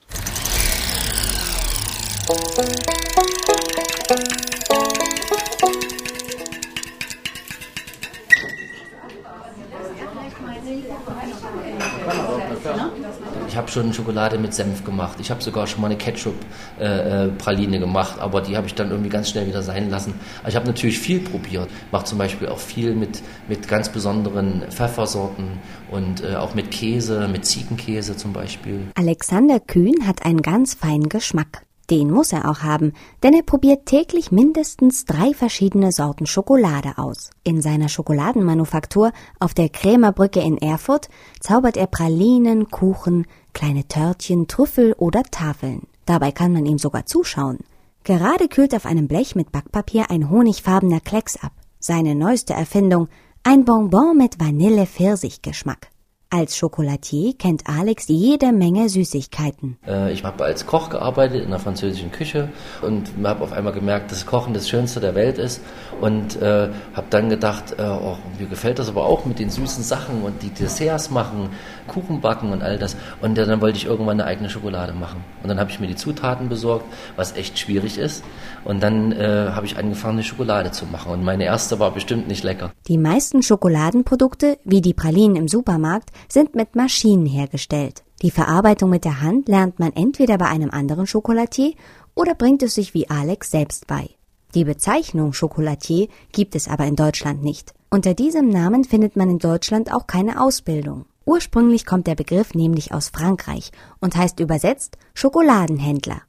Habe 13.62 13.72
schon 13.72 13.94
Schokolade 13.94 14.40
mit 14.40 14.54
Senf 14.54 14.84
gemacht. 14.84 15.20
Ich 15.20 15.30
habe 15.30 15.42
sogar 15.42 15.68
schon 15.68 15.82
mal 15.82 15.88
eine 15.88 15.98
Ketchup-Praline 15.98 17.76
äh, 17.76 17.80
gemacht, 17.80 18.20
aber 18.20 18.42
die 18.42 18.58
habe 18.58 18.68
ich 18.68 18.74
dann 18.74 18.90
irgendwie 18.90 19.10
ganz 19.10 19.30
schnell 19.30 19.46
wieder 19.48 19.62
sein 19.62 19.90
lassen. 19.90 20.14
Aber 20.40 20.50
ich 20.50 20.56
habe 20.56 20.66
natürlich 20.66 21.00
viel 21.00 21.20
probiert. 21.20 21.70
Mache 21.92 22.06
zum 22.06 22.18
Beispiel 22.18 22.48
auch 22.48 22.58
viel 22.58 22.96
mit, 22.96 23.22
mit 23.48 23.68
ganz 23.68 23.90
besonderen 23.90 24.64
Pfeffersorten 24.70 25.60
und 25.92 26.24
äh, 26.24 26.36
auch 26.36 26.56
mit 26.56 26.72
Käse, 26.72 27.28
mit 27.28 27.46
Ziegenkäse 27.46 28.18
zum 28.18 28.34
Beispiel. 28.34 28.88
Alexander 28.96 29.60
Kühn 29.60 30.08
hat 30.08 30.26
einen 30.26 30.42
ganz 30.42 30.74
feinen 30.74 31.10
Geschmack. 31.10 31.62
Den 31.92 32.10
muss 32.10 32.32
er 32.32 32.50
auch 32.50 32.62
haben, 32.62 32.94
denn 33.22 33.34
er 33.34 33.44
probiert 33.44 33.86
täglich 33.86 34.32
mindestens 34.32 35.04
drei 35.04 35.34
verschiedene 35.34 35.92
Sorten 35.92 36.26
Schokolade 36.26 36.98
aus. 36.98 37.32
In 37.44 37.62
seiner 37.62 37.90
Schokoladenmanufaktur 37.90 39.12
auf 39.42 39.54
der 39.54 39.68
Krämerbrücke 39.68 40.40
in 40.40 40.58
Erfurt 40.58 41.10
zaubert 41.42 41.76
er 41.76 41.88
Pralinen, 41.88 42.72
Kuchen, 42.72 43.28
kleine 43.52 43.90
Törtchen, 43.90 44.48
Trüffel 44.48 44.94
oder 44.94 45.24
Tafeln. 45.24 45.82
Dabei 46.06 46.32
kann 46.32 46.54
man 46.54 46.66
ihm 46.66 46.78
sogar 46.78 47.06
zuschauen. 47.06 47.60
Gerade 48.06 48.48
kühlt 48.48 48.74
auf 48.74 48.86
einem 48.86 49.10
Blech 49.10 49.36
mit 49.36 49.52
Backpapier 49.52 50.10
ein 50.10 50.30
honigfarbener 50.30 51.02
Klecks 51.02 51.36
ab. 51.36 51.52
Seine 51.80 52.16
neueste 52.16 52.54
Erfindung, 52.54 53.10
ein 53.44 53.66
Bonbon 53.66 54.16
mit 54.18 54.40
Vanille-Pfirsich-Geschmack. 54.40 55.91
Als 56.34 56.58
Chocolatier 56.58 57.34
kennt 57.38 57.64
Alex 57.68 58.06
jede 58.08 58.54
Menge 58.54 58.88
Süßigkeiten. 58.88 59.78
Äh, 59.86 60.14
ich 60.14 60.24
habe 60.24 60.46
als 60.46 60.66
Koch 60.66 60.90
gearbeitet 60.90 61.44
in 61.44 61.50
der 61.50 61.60
französischen 61.60 62.10
Küche 62.14 62.48
und 62.82 63.12
habe 63.22 63.44
auf 63.44 63.52
einmal 63.52 63.74
gemerkt, 63.74 64.14
dass 64.14 64.26
Kochen 64.26 64.54
das 64.54 64.70
Schönste 64.70 65.02
der 65.02 65.14
Welt 65.14 65.38
ist 65.38 65.60
und 66.02 66.42
äh, 66.42 66.70
habe 66.94 67.08
dann 67.10 67.30
gedacht, 67.30 67.76
äh, 67.78 67.84
oh, 67.84 68.18
mir 68.40 68.48
gefällt 68.48 68.80
das 68.80 68.90
aber 68.90 69.06
auch 69.06 69.26
mit 69.26 69.40
den 69.40 69.50
süßen 69.50 69.84
Sachen 69.84 70.24
und 70.24 70.42
die 70.42 70.50
Desserts 70.50 71.12
machen, 71.12 71.50
Kuchen 71.88 72.22
backen 72.22 72.52
und 72.52 72.64
all 72.64 72.78
das. 72.78 72.98
Und 73.22 73.38
dann 73.38 73.62
wollte 73.62 73.78
ich 73.78 73.86
irgendwann 73.86 74.20
eine 74.20 74.26
eigene 74.26 74.50
Schokolade 74.50 74.94
machen. 74.94 75.24
Und 75.44 75.50
dann 75.50 75.60
habe 75.60 75.70
ich 75.70 75.80
mir 75.80 75.88
die 75.88 75.96
Zutaten 75.96 76.50
besorgt, 76.50 76.86
was 77.16 77.38
echt 77.38 77.60
schwierig 77.60 77.98
ist. 77.98 78.24
Und 78.66 78.82
dann 78.82 79.12
äh, 79.12 79.52
habe 79.52 79.66
ich 79.66 79.78
angefangen, 79.78 80.16
eine 80.16 80.24
Schokolade 80.24 80.72
zu 80.72 80.86
machen. 80.86 81.12
Und 81.12 81.24
meine 81.24 81.46
erste 81.46 81.80
war 81.80 81.92
bestimmt 81.92 82.28
nicht 82.28 82.44
lecker. 82.44 82.72
Die 82.88 82.98
meisten 82.98 83.44
Schokoladenprodukte, 83.44 84.58
wie 84.64 84.82
die 84.82 84.96
Pralinen 84.96 85.36
im 85.36 85.48
Supermarkt, 85.48 86.10
sind 86.28 86.56
mit 86.56 86.76
Maschinen 86.76 87.28
hergestellt. 87.28 88.04
Die 88.24 88.32
Verarbeitung 88.32 88.90
mit 88.90 89.06
der 89.06 89.22
Hand 89.22 89.48
lernt 89.48 89.80
man 89.80 89.94
entweder 89.94 90.38
bei 90.38 90.46
einem 90.48 90.72
anderen 90.72 91.06
Schokolatier 91.06 91.74
oder 92.16 92.34
bringt 92.34 92.64
es 92.64 92.76
sich 92.76 92.94
wie 92.94 93.10
Alex 93.10 93.52
selbst 93.52 93.88
bei. 93.88 94.10
Die 94.54 94.66
Bezeichnung 94.66 95.32
Chocolatier 95.32 96.08
gibt 96.32 96.56
es 96.56 96.68
aber 96.68 96.86
in 96.86 96.96
Deutschland 96.96 97.44
nicht. 97.44 97.74
Unter 97.90 98.14
diesem 98.14 98.50
Namen 98.50 98.84
findet 98.84 99.16
man 99.16 99.30
in 99.30 99.40
Deutschland 99.40 99.94
auch 99.94 100.08
keine 100.08 100.42
Ausbildung. 100.42 101.06
Ursprünglich 101.26 101.86
kommt 101.86 102.08
der 102.08 102.16
Begriff 102.16 102.54
nämlich 102.54 102.94
aus 102.94 103.10
Frankreich 103.10 103.72
und 104.00 104.16
heißt 104.16 104.40
übersetzt 104.40 104.98
Schokoladenhändler. 105.14 106.22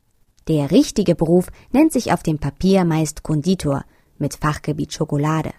Der 0.49 0.71
richtige 0.71 1.15
Beruf 1.15 1.49
nennt 1.73 1.93
sich 1.93 2.13
auf 2.13 2.23
dem 2.23 2.39
Papier 2.39 2.85
meist 2.85 3.23
Konditor 3.23 3.85
mit 4.19 4.35
Fachgebiet 4.35 4.93
Schokolade. 4.93 5.53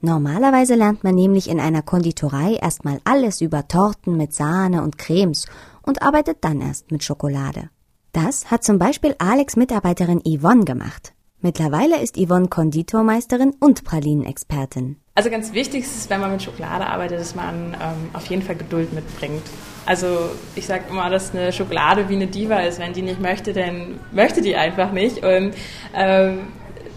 Normalerweise 0.00 0.74
lernt 0.74 1.04
man 1.04 1.14
nämlich 1.14 1.48
in 1.48 1.60
einer 1.60 1.82
Konditorei 1.82 2.54
erstmal 2.54 3.00
alles 3.04 3.40
über 3.40 3.68
Torten 3.68 4.16
mit 4.16 4.32
Sahne 4.34 4.82
und 4.82 4.98
Cremes 4.98 5.46
und 5.82 6.02
arbeitet 6.02 6.38
dann 6.40 6.60
erst 6.60 6.90
mit 6.90 7.04
Schokolade. 7.04 7.70
Das 8.12 8.50
hat 8.50 8.64
zum 8.64 8.78
Beispiel 8.78 9.14
Alex 9.18 9.56
Mitarbeiterin 9.56 10.20
Yvonne 10.20 10.64
gemacht. 10.64 11.14
Mittlerweile 11.44 12.00
ist 12.00 12.16
Yvonne 12.16 12.46
Konditormeisterin 12.46 13.52
und 13.58 13.82
Pralinenexpertin. 13.82 14.96
Also 15.16 15.28
ganz 15.28 15.52
wichtig 15.52 15.82
ist 15.82 15.96
es, 15.96 16.08
wenn 16.08 16.20
man 16.20 16.30
mit 16.30 16.40
Schokolade 16.40 16.86
arbeitet, 16.86 17.18
dass 17.18 17.34
man 17.34 17.74
ähm, 17.74 18.10
auf 18.12 18.26
jeden 18.26 18.42
Fall 18.42 18.54
Geduld 18.54 18.92
mitbringt. 18.92 19.42
Also 19.84 20.06
ich 20.54 20.66
sage 20.66 20.84
immer, 20.88 21.10
dass 21.10 21.34
eine 21.34 21.52
Schokolade 21.52 22.08
wie 22.08 22.14
eine 22.14 22.28
Diva 22.28 22.60
ist. 22.60 22.78
Wenn 22.78 22.92
die 22.92 23.02
nicht 23.02 23.20
möchte, 23.20 23.52
dann 23.52 23.98
möchte 24.12 24.40
die 24.40 24.54
einfach 24.54 24.92
nicht. 24.92 25.16
Und 25.24 25.54
ähm, 25.94 26.46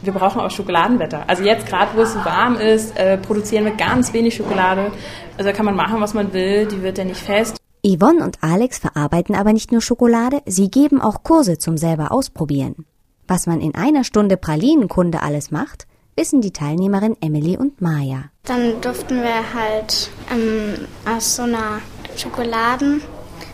wir 0.03 0.13
brauchen 0.13 0.39
auch 0.39 0.51
Schokoladenwetter. 0.51 1.23
Also 1.27 1.43
jetzt 1.43 1.65
gerade, 1.65 1.97
wo 1.97 2.01
es 2.01 2.13
so 2.13 2.23
warm 2.23 2.57
ist, 2.57 2.95
äh, 2.99 3.17
produzieren 3.17 3.65
wir 3.65 3.71
ganz 3.71 4.13
wenig 4.13 4.35
Schokolade. 4.35 4.91
Also 5.39 5.49
da 5.49 5.53
kann 5.53 5.65
man 5.65 5.75
machen, 5.75 5.99
was 6.01 6.13
man 6.13 6.33
will. 6.33 6.67
Die 6.67 6.83
wird 6.83 6.99
ja 6.99 7.03
nicht 7.03 7.19
fest. 7.19 7.57
Yvonne 7.83 8.23
und 8.23 8.43
Alex 8.43 8.77
verarbeiten 8.77 9.33
aber 9.33 9.53
nicht 9.53 9.71
nur 9.71 9.81
Schokolade, 9.81 10.41
sie 10.45 10.69
geben 10.69 11.01
auch 11.01 11.23
Kurse 11.23 11.57
zum 11.57 11.77
selber 11.77 12.11
ausprobieren. 12.11 12.85
Was 13.27 13.47
man 13.47 13.59
in 13.61 13.75
einer 13.75 14.03
Stunde 14.03 14.37
Pralinenkunde 14.37 15.21
alles 15.21 15.49
macht, 15.49 15.87
wissen 16.15 16.41
die 16.41 16.51
Teilnehmerin 16.51 17.17
Emily 17.21 17.57
und 17.57 17.81
Maya. 17.81 18.25
Dann 18.43 18.79
durften 18.81 19.21
wir 19.21 19.53
halt 19.53 20.09
ähm, 20.31 20.87
aus 21.05 21.35
so 21.35 21.43
einer 21.43 21.81
Schokoladen, 22.15 23.01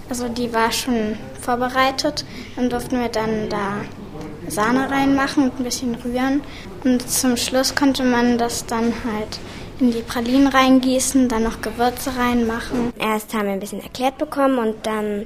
also 0.09 0.27
die 0.27 0.53
war 0.53 0.71
schon 0.71 1.17
vorbereitet, 1.39 2.25
dann 2.55 2.69
durften 2.69 2.99
wir 2.99 3.09
dann 3.09 3.49
da 3.49 3.81
Sahne 4.47 4.91
reinmachen 4.91 5.45
und 5.45 5.59
ein 5.59 5.63
bisschen 5.63 5.95
rühren. 5.95 6.41
Und 6.83 7.09
zum 7.09 7.37
Schluss 7.37 7.73
konnte 7.73 8.03
man 8.03 8.37
das 8.37 8.65
dann 8.65 8.93
halt 9.05 9.39
in 9.79 9.91
die 9.91 10.01
Pralinen 10.01 10.47
reingießen, 10.47 11.29
dann 11.29 11.43
noch 11.43 11.61
Gewürze 11.61 12.15
reinmachen. 12.17 12.93
Erst 12.99 13.33
haben 13.33 13.45
wir 13.45 13.53
ein 13.53 13.59
bisschen 13.59 13.81
erklärt 13.81 14.17
bekommen 14.17 14.59
und 14.59 14.85
dann 14.85 15.25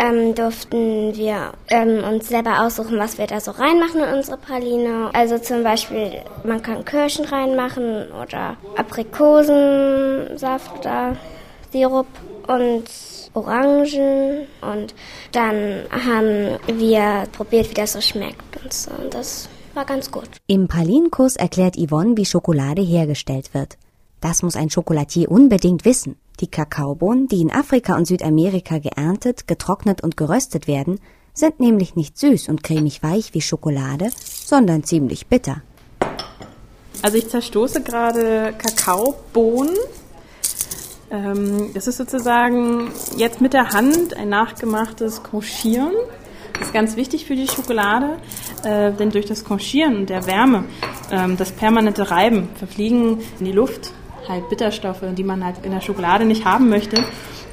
ähm, 0.00 0.34
durften 0.34 1.14
wir 1.14 1.52
ähm, 1.68 2.02
uns 2.02 2.28
selber 2.28 2.64
aussuchen, 2.64 2.98
was 2.98 3.18
wir 3.18 3.26
da 3.26 3.38
so 3.38 3.50
reinmachen 3.50 4.00
in 4.00 4.14
unsere 4.14 4.38
Praline. 4.38 5.10
Also 5.12 5.36
zum 5.38 5.62
Beispiel, 5.62 6.22
man 6.42 6.62
kann 6.62 6.86
Kirschen 6.86 7.26
reinmachen 7.26 8.10
oder 8.10 8.56
Aprikosensaft 8.76 10.78
oder 10.78 11.16
Sirup 11.70 12.06
und 12.46 12.84
Orangen 13.34 14.46
und 14.60 14.94
dann 15.32 15.84
haben 15.90 16.58
wir 16.66 17.26
probiert, 17.30 17.70
wie 17.70 17.74
das 17.74 17.92
so 17.92 18.00
schmeckt 18.00 18.64
und 18.64 18.72
so. 18.72 18.90
Und 18.90 19.14
das 19.14 19.48
war 19.74 19.84
ganz 19.84 20.10
gut. 20.10 20.28
Im 20.46 20.66
Pralinenkurs 20.66 21.36
erklärt 21.36 21.76
Yvonne, 21.76 22.16
wie 22.16 22.24
Schokolade 22.24 22.82
hergestellt 22.82 23.54
wird. 23.54 23.76
Das 24.20 24.42
muss 24.42 24.56
ein 24.56 24.70
Schokolatier 24.70 25.30
unbedingt 25.30 25.84
wissen. 25.84 26.16
Die 26.40 26.48
Kakaobohnen, 26.48 27.28
die 27.28 27.42
in 27.42 27.52
Afrika 27.52 27.96
und 27.96 28.06
Südamerika 28.06 28.78
geerntet, 28.78 29.46
getrocknet 29.46 30.02
und 30.02 30.16
geröstet 30.16 30.66
werden, 30.66 30.98
sind 31.34 31.60
nämlich 31.60 31.96
nicht 31.96 32.18
süß 32.18 32.48
und 32.48 32.62
cremig 32.62 33.02
weich 33.02 33.34
wie 33.34 33.42
Schokolade, 33.42 34.10
sondern 34.16 34.82
ziemlich 34.82 35.26
bitter. 35.26 35.62
Also 37.02 37.18
ich 37.18 37.28
zerstoße 37.28 37.82
gerade 37.82 38.54
Kakaobohnen. 38.56 39.76
Ähm, 41.10 41.70
das 41.74 41.86
ist 41.86 41.98
sozusagen 41.98 42.90
jetzt 43.16 43.40
mit 43.40 43.52
der 43.52 43.70
Hand 43.70 44.16
ein 44.16 44.30
nachgemachtes 44.30 45.22
Conchieren. 45.22 45.92
Das 46.54 46.68
ist 46.68 46.74
ganz 46.74 46.96
wichtig 46.96 47.26
für 47.26 47.36
die 47.36 47.48
Schokolade, 47.48 48.16
äh, 48.64 48.92
denn 48.92 49.10
durch 49.10 49.26
das 49.26 49.44
Conchieren 49.44 49.96
und 49.96 50.10
der 50.10 50.26
Wärme, 50.26 50.64
ähm, 51.10 51.36
das 51.36 51.52
permanente 51.52 52.10
Reiben, 52.10 52.48
verfliegen 52.54 53.20
in 53.38 53.46
die 53.46 53.52
Luft 53.52 53.92
halt 54.28 54.48
Bitterstoffe, 54.48 55.04
die 55.16 55.24
man 55.24 55.44
halt 55.44 55.64
in 55.64 55.72
der 55.72 55.80
Schokolade 55.80 56.24
nicht 56.24 56.44
haben 56.44 56.68
möchte. 56.68 57.04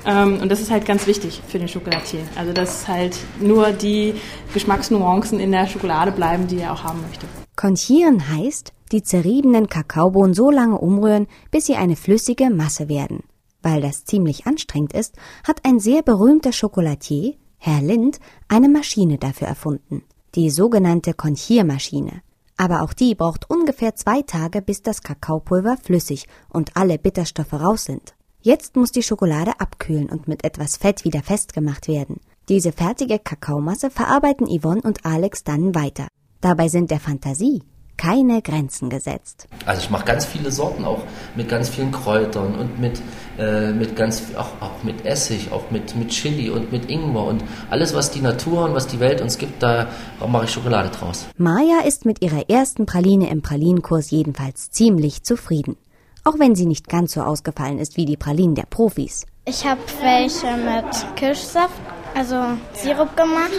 Ähm, 0.05 0.39
und 0.41 0.49
das 0.49 0.61
ist 0.61 0.71
halt 0.71 0.85
ganz 0.85 1.07
wichtig 1.07 1.41
für 1.47 1.59
den 1.59 1.67
Schokolatier. 1.67 2.21
Also 2.37 2.53
dass 2.53 2.87
halt 2.87 3.17
nur 3.39 3.71
die 3.71 4.15
Geschmacksnuancen 4.53 5.39
in 5.39 5.51
der 5.51 5.67
Schokolade 5.67 6.11
bleiben, 6.11 6.47
die 6.47 6.59
er 6.59 6.73
auch 6.73 6.83
haben 6.83 7.01
möchte. 7.01 7.25
Konchieren 7.55 8.29
heißt, 8.29 8.73
die 8.91 9.03
zerriebenen 9.03 9.67
Kakaobohnen 9.67 10.33
so 10.33 10.49
lange 10.49 10.77
umrühren, 10.77 11.27
bis 11.51 11.65
sie 11.65 11.75
eine 11.75 11.95
flüssige 11.95 12.49
Masse 12.49 12.87
werden. 12.87 13.23
Weil 13.61 13.81
das 13.81 14.05
ziemlich 14.05 14.45
anstrengend 14.45 14.93
ist, 14.93 15.15
hat 15.45 15.65
ein 15.65 15.79
sehr 15.79 16.03
berühmter 16.03 16.53
Schokolatier, 16.53 17.33
Herr 17.57 17.81
Lind, 17.81 18.19
eine 18.47 18.69
Maschine 18.69 19.17
dafür 19.17 19.47
erfunden. 19.47 20.03
Die 20.35 20.49
sogenannte 20.49 21.13
Konchiermaschine. 21.13 22.21
Aber 22.57 22.81
auch 22.81 22.93
die 22.93 23.15
braucht 23.15 23.49
ungefähr 23.49 23.95
zwei 23.95 24.23
Tage, 24.23 24.61
bis 24.61 24.81
das 24.81 25.01
Kakaopulver 25.01 25.77
flüssig 25.77 26.27
und 26.49 26.75
alle 26.75 26.97
Bitterstoffe 26.97 27.53
raus 27.53 27.85
sind. 27.85 28.15
Jetzt 28.41 28.75
muss 28.75 28.91
die 28.91 29.03
Schokolade 29.03 29.59
abkühlen 29.59 30.09
und 30.09 30.27
mit 30.27 30.43
etwas 30.43 30.77
Fett 30.77 31.03
wieder 31.03 31.21
festgemacht 31.21 31.87
werden. 31.87 32.19
Diese 32.49 32.71
fertige 32.71 33.19
Kakaomasse 33.19 33.89
verarbeiten 33.89 34.47
Yvonne 34.47 34.81
und 34.81 35.05
Alex 35.05 35.43
dann 35.43 35.75
weiter. 35.75 36.07
Dabei 36.41 36.67
sind 36.67 36.91
der 36.91 36.99
Fantasie 36.99 37.61
keine 37.97 38.41
Grenzen 38.41 38.89
gesetzt. 38.89 39.47
Also 39.65 39.81
ich 39.81 39.89
mache 39.89 40.05
ganz 40.05 40.25
viele 40.25 40.51
Sorten, 40.51 40.85
auch 40.85 41.01
mit 41.35 41.49
ganz 41.49 41.69
vielen 41.69 41.91
Kräutern 41.91 42.55
und 42.55 42.79
mit, 42.79 43.01
äh, 43.37 43.71
mit 43.71 43.95
ganz 43.95 44.23
auch, 44.37 44.61
auch 44.61 44.83
mit 44.83 45.05
Essig, 45.05 45.51
auch 45.51 45.71
mit, 45.71 45.95
mit 45.95 46.09
Chili 46.09 46.49
und 46.49 46.71
mit 46.71 46.89
Ingwer 46.89 47.25
und 47.25 47.43
alles, 47.69 47.93
was 47.93 48.11
die 48.11 48.21
Natur 48.21 48.65
und 48.65 48.73
was 48.73 48.87
die 48.87 48.99
Welt 48.99 49.21
uns 49.21 49.37
gibt, 49.37 49.61
da 49.61 49.87
mache 50.25 50.45
ich 50.45 50.51
Schokolade 50.51 50.89
draus. 50.89 51.25
Maya 51.37 51.81
ist 51.85 52.05
mit 52.05 52.21
ihrer 52.21 52.49
ersten 52.49 52.85
Praline 52.85 53.29
im 53.29 53.41
Pralinenkurs 53.41 54.11
jedenfalls 54.11 54.71
ziemlich 54.71 55.23
zufrieden. 55.23 55.75
Auch 56.23 56.39
wenn 56.39 56.55
sie 56.55 56.65
nicht 56.65 56.89
ganz 56.89 57.13
so 57.13 57.21
ausgefallen 57.21 57.79
ist 57.79 57.95
wie 57.95 58.05
die 58.05 58.17
Pralinen 58.17 58.55
der 58.55 58.65
Profis. 58.65 59.25
Ich 59.45 59.65
habe 59.65 59.79
welche 60.01 60.47
mit 60.57 61.15
Kirschsaft 61.15 61.79
also 62.17 62.57
Sirup 62.73 63.15
gemacht 63.15 63.51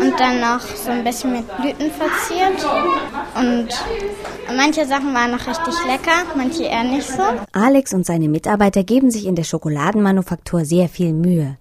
und 0.00 0.18
dann 0.20 0.40
noch 0.40 0.60
so 0.60 0.90
ein 0.90 1.02
bisschen 1.02 1.32
mit 1.32 1.46
Blüten 1.56 1.90
verziert. 1.90 2.64
Und 3.34 3.68
manche 4.56 4.86
Sachen 4.86 5.12
waren 5.14 5.32
noch 5.32 5.46
richtig 5.46 5.74
lecker, 5.86 6.24
manche 6.36 6.64
eher 6.64 6.84
nicht 6.84 7.08
so. 7.08 7.22
Alex 7.52 7.92
und 7.92 8.06
seine 8.06 8.28
Mitarbeiter 8.28 8.84
geben 8.84 9.10
sich 9.10 9.26
in 9.26 9.34
der 9.34 9.44
Schokoladenmanufaktur 9.44 10.64
sehr 10.64 10.88
viel 10.88 11.12
Mühe. 11.12 11.58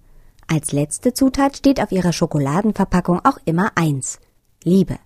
Als 0.48 0.72
letzte 0.72 1.14
Zutat 1.14 1.58
steht 1.58 1.82
auf 1.82 1.92
ihrer 1.92 2.14
Schokoladenverpackung 2.14 3.20
auch 3.26 3.40
immer 3.46 3.72
eins. 3.76 4.20
Liebe. 4.64 4.98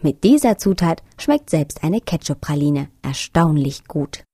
Mit 0.00 0.24
dieser 0.24 0.56
Zutat 0.56 1.02
schmeckt 1.18 1.50
selbst 1.50 1.84
eine 1.84 2.00
Ketchup-Praline 2.00 2.88
erstaunlich 3.02 3.86
gut. 3.86 4.24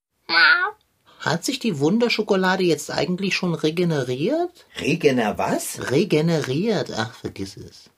Hat 1.26 1.45
sich 1.45 1.59
die 1.59 1.80
Wunderschokolade 1.80 2.62
jetzt 2.62 2.88
eigentlich 2.88 3.35
schon 3.35 3.54
regeneriert? 3.54 4.64
Regener 4.80 5.37
was? 5.37 5.90
Regeneriert, 5.90 6.92
ach, 6.97 7.12
vergiss 7.14 7.56
es. 7.56 7.90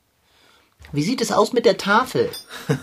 Wie 0.93 1.03
sieht 1.03 1.21
es 1.21 1.31
aus 1.31 1.53
mit 1.53 1.67
der 1.67 1.77
Tafel? 1.77 2.31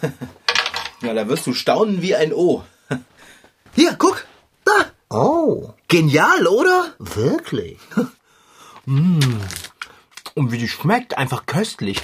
Ja, 1.01 1.13
da 1.13 1.27
wirst 1.27 1.45
du 1.45 1.53
staunen 1.53 2.01
wie 2.01 2.15
ein 2.15 2.33
O. 2.33 2.63
Hier, 3.75 3.95
guck, 3.99 4.25
da. 4.63 4.91
Oh, 5.09 5.73
Genial, 5.89 6.47
oder? 6.47 6.93
wirklich? 6.97 7.77
Und 8.85 10.51
wie 10.51 10.57
die 10.57 10.69
schmeckt, 10.69 11.17
einfach 11.17 11.45
köstlich. 11.45 12.01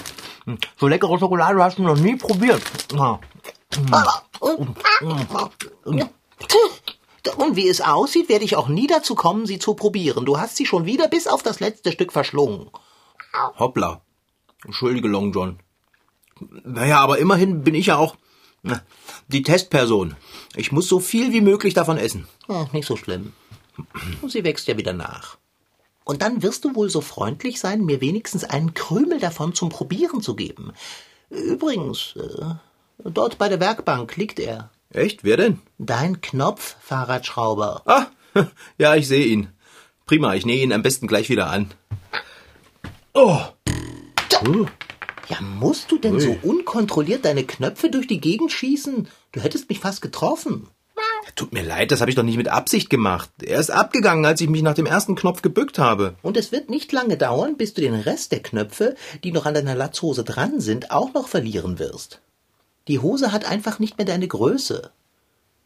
So 0.77 0.87
leckere 0.87 1.17
Schokolade 1.17 1.63
hast 1.63 1.77
du 1.79 1.83
noch 1.83 1.97
nie 1.97 2.17
probiert. 2.17 2.61
Ja. 2.93 3.19
Und 7.37 7.55
wie 7.55 7.67
es 7.67 7.81
aussieht, 7.81 8.29
werde 8.29 8.45
ich 8.45 8.55
auch 8.55 8.67
nie 8.67 8.87
dazu 8.87 9.15
kommen, 9.15 9.45
sie 9.45 9.59
zu 9.59 9.75
probieren. 9.75 10.25
Du 10.25 10.39
hast 10.39 10.55
sie 10.55 10.65
schon 10.65 10.85
wieder 10.85 11.07
bis 11.07 11.27
auf 11.27 11.43
das 11.43 11.59
letzte 11.59 11.91
Stück 11.91 12.11
verschlungen. 12.11 12.69
Hoppla. 13.59 14.01
Entschuldige, 14.65 15.07
Long 15.07 15.31
John. 15.31 15.59
Naja, 16.63 16.99
aber 16.99 17.19
immerhin 17.19 17.63
bin 17.63 17.75
ich 17.75 17.87
ja 17.87 17.97
auch 17.97 18.15
die 19.27 19.43
Testperson. 19.43 20.15
Ich 20.55 20.71
muss 20.71 20.87
so 20.87 20.99
viel 20.99 21.31
wie 21.33 21.41
möglich 21.41 21.73
davon 21.73 21.97
essen. 21.97 22.27
Ach, 22.47 22.71
nicht 22.73 22.87
so 22.87 22.95
schlimm. 22.95 23.33
Und 24.21 24.31
sie 24.31 24.43
wächst 24.43 24.67
ja 24.67 24.77
wieder 24.77 24.93
nach. 24.93 25.37
Und 26.03 26.21
dann 26.21 26.41
wirst 26.41 26.65
du 26.65 26.75
wohl 26.75 26.89
so 26.89 27.01
freundlich 27.01 27.59
sein, 27.59 27.85
mir 27.85 28.01
wenigstens 28.01 28.43
einen 28.43 28.73
Krümel 28.73 29.19
davon 29.19 29.53
zum 29.53 29.69
Probieren 29.69 30.21
zu 30.21 30.35
geben. 30.35 30.73
Übrigens, 31.29 32.15
äh, 32.17 32.55
dort 33.03 33.37
bei 33.37 33.49
der 33.49 33.59
Werkbank 33.59 34.17
liegt 34.17 34.39
er. 34.39 34.71
Echt? 34.93 35.23
Wer 35.23 35.37
denn? 35.37 35.59
Dein 35.77 36.21
Knopf, 36.21 36.75
Fahrradschrauber. 36.81 37.83
Ah, 37.85 38.07
ja, 38.77 38.95
ich 38.95 39.07
sehe 39.07 39.25
ihn. 39.25 39.49
Prima, 40.05 40.35
ich 40.35 40.45
nähe 40.45 40.61
ihn 40.61 40.73
am 40.73 40.81
besten 40.81 41.07
gleich 41.07 41.29
wieder 41.29 41.49
an. 41.49 41.71
Oh. 43.13 43.39
Ja, 45.29 45.39
musst 45.41 45.91
du 45.91 45.97
denn 45.97 46.19
so 46.19 46.35
unkontrolliert 46.41 47.23
deine 47.23 47.45
Knöpfe 47.45 47.89
durch 47.89 48.07
die 48.07 48.19
Gegend 48.19 48.51
schießen? 48.51 49.07
Du 49.31 49.39
hättest 49.39 49.69
mich 49.69 49.79
fast 49.79 50.01
getroffen. 50.01 50.67
Tut 51.35 51.53
mir 51.53 51.63
leid, 51.63 51.91
das 51.91 52.01
habe 52.01 52.09
ich 52.09 52.15
doch 52.15 52.23
nicht 52.23 52.37
mit 52.37 52.49
Absicht 52.49 52.89
gemacht. 52.89 53.29
Er 53.41 53.59
ist 53.59 53.69
abgegangen, 53.69 54.25
als 54.25 54.41
ich 54.41 54.49
mich 54.49 54.61
nach 54.61 54.73
dem 54.73 54.85
ersten 54.85 55.15
Knopf 55.15 55.41
gebückt 55.41 55.79
habe. 55.79 56.15
Und 56.21 56.35
es 56.35 56.51
wird 56.51 56.69
nicht 56.69 56.91
lange 56.91 57.15
dauern, 57.15 57.57
bis 57.57 57.73
du 57.73 57.81
den 57.81 57.95
Rest 57.95 58.31
der 58.31 58.41
Knöpfe, 58.41 58.95
die 59.23 59.31
noch 59.31 59.45
an 59.45 59.53
deiner 59.53 59.75
Latzhose 59.75 60.23
dran 60.23 60.59
sind, 60.59 60.91
auch 60.91 61.13
noch 61.13 61.27
verlieren 61.27 61.79
wirst. 61.79 62.21
Die 62.87 62.99
Hose 62.99 63.31
hat 63.31 63.45
einfach 63.45 63.79
nicht 63.79 63.97
mehr 63.97 64.05
deine 64.05 64.27
Größe. 64.27 64.91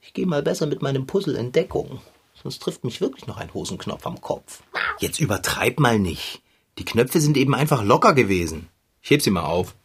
Ich 0.01 0.13
gehe 0.13 0.25
mal 0.25 0.43
besser 0.43 0.65
mit 0.65 0.81
meinem 0.81 1.07
Puzzle 1.07 1.35
in 1.35 1.51
Deckung. 1.51 2.01
Sonst 2.41 2.59
trifft 2.59 2.83
mich 2.83 3.01
wirklich 3.01 3.25
noch 3.27 3.37
ein 3.37 3.53
Hosenknopf 3.53 4.05
am 4.05 4.21
Kopf. 4.21 4.61
Jetzt 4.99 5.19
übertreib 5.19 5.79
mal 5.79 5.97
nicht. 5.97 6.41
Die 6.77 6.85
Knöpfe 6.85 7.21
sind 7.21 7.37
eben 7.37 7.55
einfach 7.55 7.83
locker 7.83 8.13
gewesen. 8.13 8.67
Ich 9.01 9.09
heb 9.09 9.21
sie 9.21 9.31
mal 9.31 9.45
auf. 9.45 9.75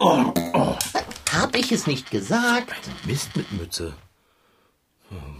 Hab 0.00 1.54
ich 1.54 1.70
es 1.70 1.86
nicht 1.86 2.10
gesagt? 2.10 2.72
Mist 3.04 3.36
mit 3.36 3.52
Mütze. 3.52 3.94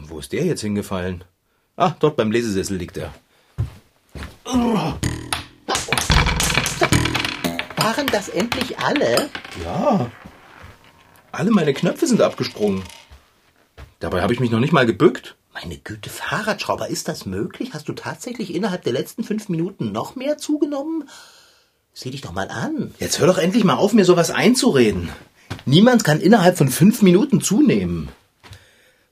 Wo 0.03 0.19
ist 0.19 0.33
der 0.33 0.45
jetzt 0.45 0.61
hingefallen? 0.61 1.25
Ah, 1.77 1.95
dort 1.99 2.17
beim 2.17 2.31
Lesesessel 2.31 2.77
liegt 2.77 2.99
er. 2.99 3.15
Waren 7.77 8.07
das 8.11 8.29
endlich 8.29 8.79
alle? 8.79 9.31
Ja. 9.65 10.11
Alle 11.33 11.51
meine 11.51 11.73
Knöpfe 11.73 12.07
sind 12.07 12.21
abgesprungen. 12.21 12.83
Dabei 14.01 14.21
habe 14.21 14.35
ich 14.35 14.41
mich 14.41 14.51
noch 14.51 14.61
nicht 14.61 14.75
mal 14.75 14.85
gebückt. 14.85 15.37
Meine 15.55 15.79
Güte, 15.79 16.11
Fahrradschrauber, 16.11 16.89
ist 16.89 17.09
das 17.09 17.25
möglich? 17.25 17.71
Hast 17.73 17.89
du 17.89 17.95
tatsächlich 17.95 18.55
innerhalb 18.55 18.85
der 18.85 18.93
letzten 18.93 19.25
fünf 19.25 19.49
Minuten 19.49 19.93
noch 19.93 20.15
mehr 20.15 20.37
zugenommen? 20.37 21.09
Sieh 21.95 22.11
dich 22.11 22.21
doch 22.21 22.33
mal 22.33 22.49
an. 22.51 22.95
Jetzt 22.99 23.19
hör 23.19 23.27
doch 23.27 23.39
endlich 23.39 23.65
mal 23.65 23.77
auf, 23.77 23.95
mir 23.95 24.05
sowas 24.05 24.31
einzureden. 24.31 25.09
Niemand 25.65 26.05
kann 26.05 26.21
innerhalb 26.21 26.59
von 26.59 26.69
fünf 26.69 27.01
Minuten 27.01 27.41
zunehmen. 27.41 28.09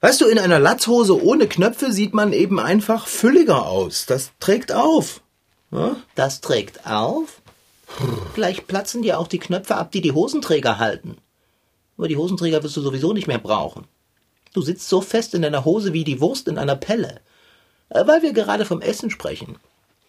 Weißt 0.03 0.21
du, 0.21 0.27
in 0.27 0.39
einer 0.39 0.59
Latzhose 0.59 1.23
ohne 1.23 1.47
Knöpfe 1.47 1.93
sieht 1.93 2.13
man 2.13 2.33
eben 2.33 2.59
einfach 2.59 3.07
fülliger 3.07 3.67
aus. 3.67 4.05
Das 4.07 4.33
trägt 4.41 4.73
auf. 4.73 5.23
Ja? 5.71 5.97
Das 6.15 6.41
trägt 6.43 6.87
auf? 6.87 7.41
Gleich 8.35 8.67
platzen 8.67 9.03
dir 9.03 9.19
auch 9.19 9.29
die 9.29 9.39
Knöpfe 9.39 9.77
ab, 9.77 9.91
die 9.93 10.01
die 10.01 10.13
Hosenträger 10.13 10.79
halten. 10.79 11.17
Aber 12.01 12.09
die 12.09 12.17
Hosenträger 12.17 12.63
wirst 12.63 12.79
du 12.79 12.81
sowieso 12.81 13.13
nicht 13.13 13.27
mehr 13.27 13.37
brauchen. 13.37 13.85
Du 14.55 14.63
sitzt 14.63 14.89
so 14.89 15.03
fest 15.03 15.35
in 15.35 15.43
deiner 15.43 15.67
Hose 15.67 15.93
wie 15.93 16.03
die 16.03 16.19
Wurst 16.19 16.49
in 16.49 16.57
einer 16.57 16.75
Pelle. 16.75 17.21
Äh, 17.91 18.07
Weil 18.07 18.23
wir 18.23 18.33
gerade 18.33 18.65
vom 18.65 18.81
Essen 18.81 19.11
sprechen. 19.11 19.57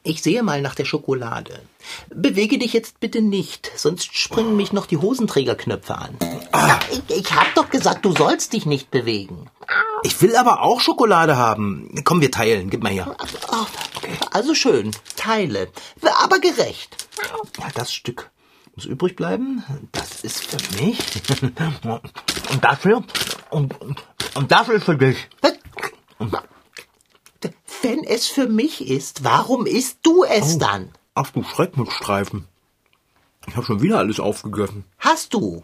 Ich 0.04 0.22
sehe 0.24 0.42
mal 0.42 0.62
nach 0.62 0.74
der 0.74 0.86
Schokolade. 0.86 1.60
Bewege 2.08 2.58
dich 2.58 2.72
jetzt 2.72 3.02
bitte 3.02 3.22
nicht, 3.22 3.74
sonst 3.76 4.18
springen 4.18 4.56
mich 4.56 4.72
noch 4.72 4.86
die 4.86 5.00
Hosenträgerknöpfe 5.00 5.96
an. 5.98 6.18
Ja, 6.54 6.80
ich, 6.90 7.18
ich 7.18 7.36
hab 7.36 7.54
doch 7.56 7.70
gesagt, 7.70 8.06
du 8.06 8.14
sollst 8.14 8.54
dich 8.54 8.66
nicht 8.66 8.90
bewegen. 8.90 9.50
Ich 10.04 10.22
will 10.22 10.38
aber 10.38 10.62
auch 10.62 10.80
Schokolade 10.80 11.36
haben. 11.36 12.02
Komm, 12.06 12.22
wir 12.22 12.32
teilen. 12.32 12.70
Gib 12.70 12.84
mal 12.84 12.94
her. 12.94 13.18
Also 14.32 14.56
schön, 14.56 14.92
teile, 15.18 15.68
aber 16.24 16.40
gerecht. 16.40 17.10
Das 17.76 17.92
Stück 17.92 18.32
muss 18.76 18.86
übrig 18.86 19.16
bleiben. 19.16 19.64
Das 19.92 20.24
ist 20.24 20.46
für 20.46 20.84
mich. 20.84 20.98
Und 22.52 22.64
dafür. 22.64 23.04
Und, 23.50 23.76
und 24.36 24.52
dafür 24.52 24.76
ist 24.76 24.86
für 24.86 24.96
dich. 24.96 25.30
Wenn 27.82 28.04
es 28.04 28.28
für 28.28 28.48
mich 28.48 28.88
ist, 28.88 29.24
warum 29.24 29.66
isst 29.66 30.00
du 30.04 30.24
es 30.24 30.58
dann? 30.58 30.90
Ach 31.16 31.32
du 31.32 31.44
Schreck 31.44 31.76
mit 31.78 31.92
Streifen. 31.92 32.48
Ich 33.48 33.56
habe 33.56 33.66
schon 33.66 33.82
wieder 33.82 33.98
alles 33.98 34.20
aufgegessen. 34.20 34.86
Hast 35.00 35.34
du? 35.34 35.64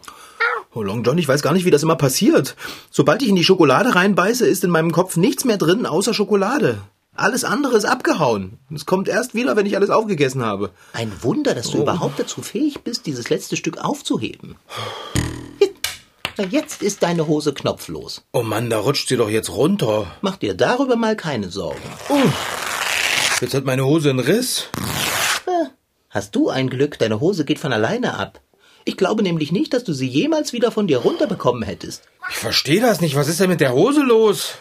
Oh, 0.74 0.82
Long 0.82 1.02
John, 1.04 1.16
ich 1.16 1.28
weiß 1.28 1.42
gar 1.42 1.52
nicht, 1.52 1.64
wie 1.64 1.70
das 1.70 1.82
immer 1.82 1.96
passiert. 1.96 2.56
Sobald 2.90 3.22
ich 3.22 3.28
in 3.28 3.36
die 3.36 3.44
Schokolade 3.44 3.94
reinbeiße, 3.94 4.46
ist 4.46 4.64
in 4.64 4.70
meinem 4.70 4.92
Kopf 4.92 5.16
nichts 5.16 5.44
mehr 5.44 5.56
drin 5.56 5.86
außer 5.86 6.12
Schokolade. 6.12 6.82
Alles 7.18 7.42
andere 7.42 7.76
ist 7.76 7.84
abgehauen. 7.84 8.58
Es 8.72 8.86
kommt 8.86 9.08
erst 9.08 9.34
wieder, 9.34 9.56
wenn 9.56 9.66
ich 9.66 9.74
alles 9.74 9.90
aufgegessen 9.90 10.44
habe. 10.44 10.70
Ein 10.92 11.12
Wunder, 11.22 11.52
dass 11.52 11.68
du 11.72 11.78
überhaupt 11.78 12.16
dazu 12.20 12.42
fähig 12.42 12.82
bist, 12.84 13.06
dieses 13.06 13.28
letzte 13.28 13.56
Stück 13.56 13.78
aufzuheben. 13.78 14.54
Jetzt- 16.50 16.82
ist 16.82 17.02
deine 17.02 17.26
Hose 17.26 17.52
knopflos. 17.52 18.22
Oh 18.32 18.42
Mann, 18.44 18.70
da 18.70 18.78
rutscht 18.78 19.08
sie 19.08 19.16
doch 19.16 19.28
jetzt 19.28 19.50
runter. 19.50 20.06
Mach 20.20 20.36
dir 20.36 20.54
darüber 20.54 20.94
mal 20.94 21.16
keine 21.16 21.50
Sorgen. 21.50 21.82
Jetzt 23.40 23.52
hat 23.54 23.64
meine 23.64 23.84
Hose 23.84 24.10
einen 24.10 24.20
Riss. 24.20 24.68
Hast 26.10 26.36
du 26.36 26.48
ein 26.50 26.70
Glück, 26.70 27.00
deine 27.00 27.18
Hose 27.18 27.44
geht 27.44 27.58
von 27.58 27.72
alleine 27.72 28.16
ab. 28.16 28.40
Ich 28.84 28.96
glaube 28.96 29.24
nämlich 29.24 29.50
nicht, 29.50 29.74
dass 29.74 29.82
du 29.82 29.92
sie 29.92 30.06
jemals 30.06 30.52
wieder 30.52 30.70
von 30.70 30.86
dir 30.86 30.98
runterbekommen 30.98 31.64
hättest. 31.64 32.04
Ich 32.30 32.36
verstehe 32.36 32.80
das 32.80 33.00
nicht. 33.00 33.16
Was 33.16 33.26
ist 33.28 33.40
denn 33.40 33.50
mit 33.50 33.60
der 33.60 33.72
Hose 33.72 34.02
los? 34.02 34.52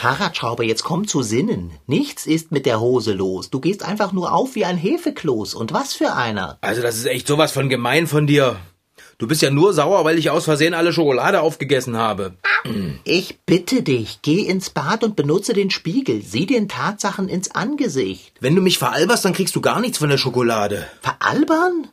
Fahrradschrauber, 0.00 0.64
jetzt 0.64 0.84
komm 0.84 1.06
zu 1.06 1.22
Sinnen. 1.22 1.72
Nichts 1.86 2.26
ist 2.26 2.50
mit 2.50 2.66
der 2.66 2.80
Hose 2.80 3.12
los. 3.12 3.50
Du 3.50 3.60
gehst 3.60 3.82
einfach 3.82 4.12
nur 4.12 4.32
auf 4.32 4.54
wie 4.54 4.64
ein 4.64 4.76
Hefekloß. 4.76 5.54
Und 5.54 5.72
was 5.72 5.92
für 5.94 6.14
einer. 6.14 6.58
Also, 6.60 6.82
das 6.82 6.96
ist 6.96 7.06
echt 7.06 7.26
sowas 7.26 7.52
von 7.52 7.68
gemein 7.68 8.06
von 8.06 8.26
dir. 8.26 8.56
Du 9.18 9.28
bist 9.28 9.42
ja 9.42 9.50
nur 9.50 9.74
sauer, 9.74 10.06
weil 10.06 10.18
ich 10.18 10.30
aus 10.30 10.44
Versehen 10.44 10.72
alle 10.72 10.94
Schokolade 10.94 11.42
aufgegessen 11.42 11.96
habe. 11.96 12.34
Ich 13.04 13.40
bitte 13.46 13.82
dich, 13.82 14.20
geh 14.20 14.42
ins 14.42 14.68
Bad 14.68 15.02
und 15.02 15.16
benutze 15.16 15.54
den 15.54 15.70
Spiegel. 15.70 16.22
Sieh 16.22 16.44
den 16.44 16.68
Tatsachen 16.68 17.28
ins 17.28 17.54
Angesicht. 17.54 18.34
Wenn 18.40 18.54
du 18.54 18.60
mich 18.60 18.78
veralberst, 18.78 19.24
dann 19.24 19.32
kriegst 19.32 19.56
du 19.56 19.62
gar 19.62 19.80
nichts 19.80 19.96
von 19.98 20.10
der 20.10 20.18
Schokolade. 20.18 20.86
Veralbern? 21.00 21.88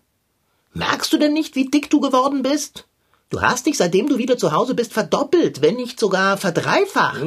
Merkst 0.73 1.11
du 1.11 1.17
denn 1.17 1.33
nicht, 1.33 1.55
wie 1.55 1.65
dick 1.65 1.89
du 1.89 2.01
geworden 2.01 2.43
bist? 2.43 2.86
Du 3.29 3.41
hast 3.41 3.65
dich, 3.65 3.75
seitdem 3.75 4.07
du 4.07 4.17
wieder 4.17 4.37
zu 4.37 4.53
Hause 4.53 4.73
bist, 4.73 4.93
verdoppelt, 4.93 5.61
wenn 5.61 5.75
nicht 5.75 5.99
sogar 5.99 6.37
verdreifacht. 6.37 7.21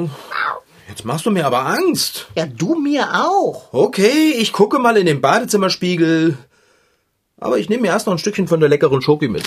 Jetzt 0.88 1.04
machst 1.04 1.26
du 1.26 1.30
mir 1.30 1.44
aber 1.46 1.66
Angst. 1.66 2.26
Ja, 2.34 2.46
du 2.46 2.74
mir 2.74 3.06
auch. 3.14 3.72
Okay, 3.72 4.32
ich 4.38 4.52
gucke 4.52 4.78
mal 4.78 4.96
in 4.96 5.04
den 5.04 5.20
Badezimmerspiegel. 5.20 6.38
Aber 7.38 7.58
ich 7.58 7.68
nehme 7.68 7.82
mir 7.82 7.88
erst 7.88 8.06
noch 8.06 8.14
ein 8.14 8.18
Stückchen 8.18 8.48
von 8.48 8.60
der 8.60 8.68
leckeren 8.70 9.02
Schoki 9.02 9.28
mit. 9.28 9.46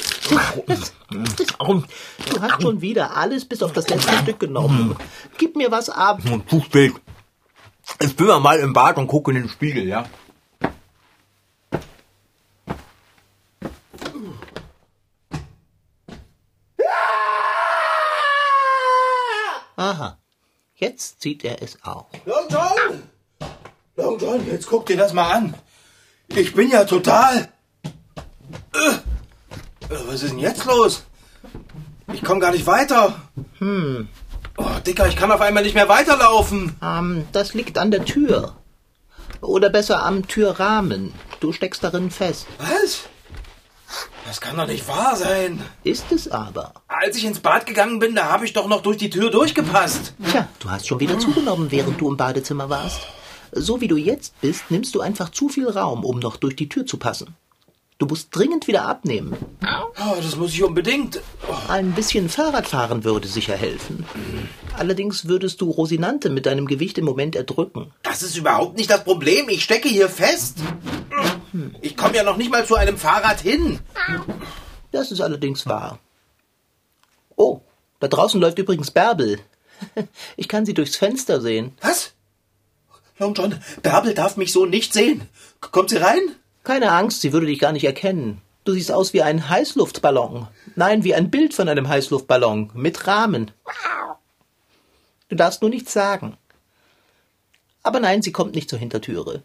Du 2.29 2.41
hast 2.41 2.61
schon 2.61 2.81
wieder 2.81 3.17
alles 3.17 3.45
bis 3.45 3.63
auf 3.63 3.73
das 3.73 3.89
letzte 3.89 4.13
Stück 4.17 4.39
genommen. 4.39 4.95
Gib 5.37 5.55
mir 5.55 5.71
was 5.71 5.89
ab. 5.89 6.21
Zu 6.47 6.61
spät. 6.61 6.93
Ich 7.99 8.15
bin 8.15 8.27
mal 8.27 8.59
im 8.59 8.73
Bad 8.73 8.97
und 8.97 9.07
gucke 9.07 9.31
in 9.31 9.37
den 9.37 9.49
Spiegel, 9.49 9.87
ja? 9.87 10.05
Jetzt 20.83 21.21
zieht 21.21 21.45
er 21.45 21.61
es 21.61 21.77
auch. 21.83 22.07
Long 22.25 22.45
John! 22.49 23.03
Long 23.95 24.19
John, 24.19 24.45
jetzt 24.47 24.67
guck 24.67 24.85
dir 24.85 24.97
das 24.97 25.13
mal 25.13 25.31
an. 25.31 25.53
Ich 26.27 26.53
bin 26.53 26.69
ja 26.69 26.83
total... 26.83 27.47
Äh, 28.73 28.97
was 29.87 30.23
ist 30.23 30.31
denn 30.31 30.39
jetzt 30.39 30.65
los? 30.65 31.05
Ich 32.11 32.21
komme 32.21 32.41
gar 32.41 32.51
nicht 32.51 32.67
weiter. 32.67 33.15
Hm. 33.59 34.09
Oh, 34.57 34.65
Dicker, 34.85 35.07
ich 35.07 35.15
kann 35.15 35.31
auf 35.31 35.39
einmal 35.39 35.63
nicht 35.63 35.73
mehr 35.73 35.87
weiterlaufen. 35.87 36.75
Ähm, 36.83 37.27
das 37.31 37.53
liegt 37.53 37.77
an 37.77 37.91
der 37.91 38.03
Tür. 38.03 38.57
Oder 39.39 39.69
besser 39.69 40.03
am 40.03 40.27
Türrahmen. 40.27 41.13
Du 41.39 41.53
steckst 41.53 41.81
darin 41.81 42.11
fest. 42.11 42.45
Was? 42.57 43.03
Das 44.33 44.41
kann 44.41 44.57
doch 44.57 44.65
nicht 44.65 44.87
wahr 44.87 45.15
sein. 45.15 45.61
Ist 45.83 46.11
es 46.11 46.27
aber. 46.27 46.73
Als 46.87 47.15
ich 47.17 47.23
ins 47.23 47.39
Bad 47.39 47.67
gegangen 47.67 47.99
bin, 47.99 48.15
da 48.15 48.31
habe 48.31 48.45
ich 48.45 48.53
doch 48.53 48.67
noch 48.67 48.81
durch 48.81 48.97
die 48.97 49.11
Tür 49.11 49.29
durchgepasst. 49.29 50.15
Tja, 50.31 50.47
du 50.57 50.71
hast 50.71 50.87
schon 50.87 50.99
wieder 50.99 51.19
zugenommen, 51.19 51.69
während 51.69 52.01
du 52.01 52.09
im 52.09 52.17
Badezimmer 52.17 52.67
warst. 52.67 53.01
So 53.51 53.79
wie 53.79 53.87
du 53.87 53.95
jetzt 53.95 54.33
bist, 54.41 54.71
nimmst 54.71 54.95
du 54.95 55.01
einfach 55.01 55.29
zu 55.29 55.49
viel 55.49 55.69
Raum, 55.69 56.03
um 56.03 56.17
noch 56.17 56.37
durch 56.37 56.55
die 56.55 56.67
Tür 56.67 56.87
zu 56.87 56.97
passen. 56.97 57.35
Du 57.99 58.07
musst 58.07 58.29
dringend 58.35 58.65
wieder 58.65 58.87
abnehmen. 58.87 59.37
Oh, 59.61 60.15
das 60.19 60.35
muss 60.35 60.51
ich 60.51 60.63
unbedingt. 60.63 61.21
Oh, 61.47 61.53
Ein 61.71 61.91
bisschen 61.91 62.27
Fahrradfahren 62.27 63.03
würde 63.03 63.27
sicher 63.27 63.55
helfen. 63.55 64.03
Allerdings 64.75 65.27
würdest 65.27 65.61
du 65.61 65.69
Rosinante 65.69 66.31
mit 66.31 66.47
deinem 66.47 66.65
Gewicht 66.65 66.97
im 66.97 67.05
Moment 67.05 67.35
erdrücken. 67.35 67.91
das 68.01 68.23
ist 68.23 68.35
überhaupt 68.35 68.77
nicht 68.77 68.89
das 68.89 69.03
Problem. 69.03 69.47
Ich 69.49 69.63
stecke 69.63 69.89
hier 69.89 70.09
fest. 70.09 70.57
Ich 71.81 71.95
komme 71.95 72.15
ja 72.15 72.23
noch 72.23 72.37
nicht 72.37 72.51
mal 72.51 72.65
zu 72.65 72.75
einem 72.75 72.97
Fahrrad 72.97 73.41
hin. 73.41 73.79
Das 74.91 75.11
ist 75.11 75.21
allerdings 75.21 75.67
wahr. 75.67 75.99
Oh, 77.35 77.61
da 77.99 78.07
draußen 78.07 78.39
läuft 78.39 78.59
übrigens 78.59 78.91
Bärbel. 78.91 79.39
Ich 80.37 80.47
kann 80.47 80.65
sie 80.65 80.73
durchs 80.73 80.95
Fenster 80.95 81.41
sehen. 81.41 81.73
Was? 81.81 82.13
Long 83.19 83.33
John, 83.33 83.59
Bärbel 83.81 84.13
darf 84.13 84.37
mich 84.37 84.53
so 84.53 84.65
nicht 84.65 84.93
sehen. 84.93 85.27
Kommt 85.59 85.89
sie 85.89 85.97
rein? 85.97 86.21
Keine 86.63 86.91
Angst, 86.91 87.21
sie 87.21 87.33
würde 87.33 87.47
dich 87.47 87.59
gar 87.59 87.73
nicht 87.73 87.83
erkennen. 87.83 88.41
Du 88.63 88.71
siehst 88.71 88.91
aus 88.91 89.13
wie 89.13 89.21
ein 89.21 89.49
Heißluftballon. 89.49 90.47
Nein, 90.75 91.03
wie 91.03 91.13
ein 91.13 91.29
Bild 91.29 91.53
von 91.53 91.67
einem 91.67 91.89
Heißluftballon. 91.89 92.71
Mit 92.73 93.07
Rahmen. 93.07 93.51
Du 95.27 95.35
darfst 95.35 95.61
nur 95.61 95.69
nichts 95.69 95.91
sagen. 95.91 96.37
Aber 97.81 97.99
nein, 97.99 98.21
sie 98.21 98.31
kommt 98.31 98.55
nicht 98.55 98.69
zur 98.69 98.79
Hintertüre. 98.79 99.43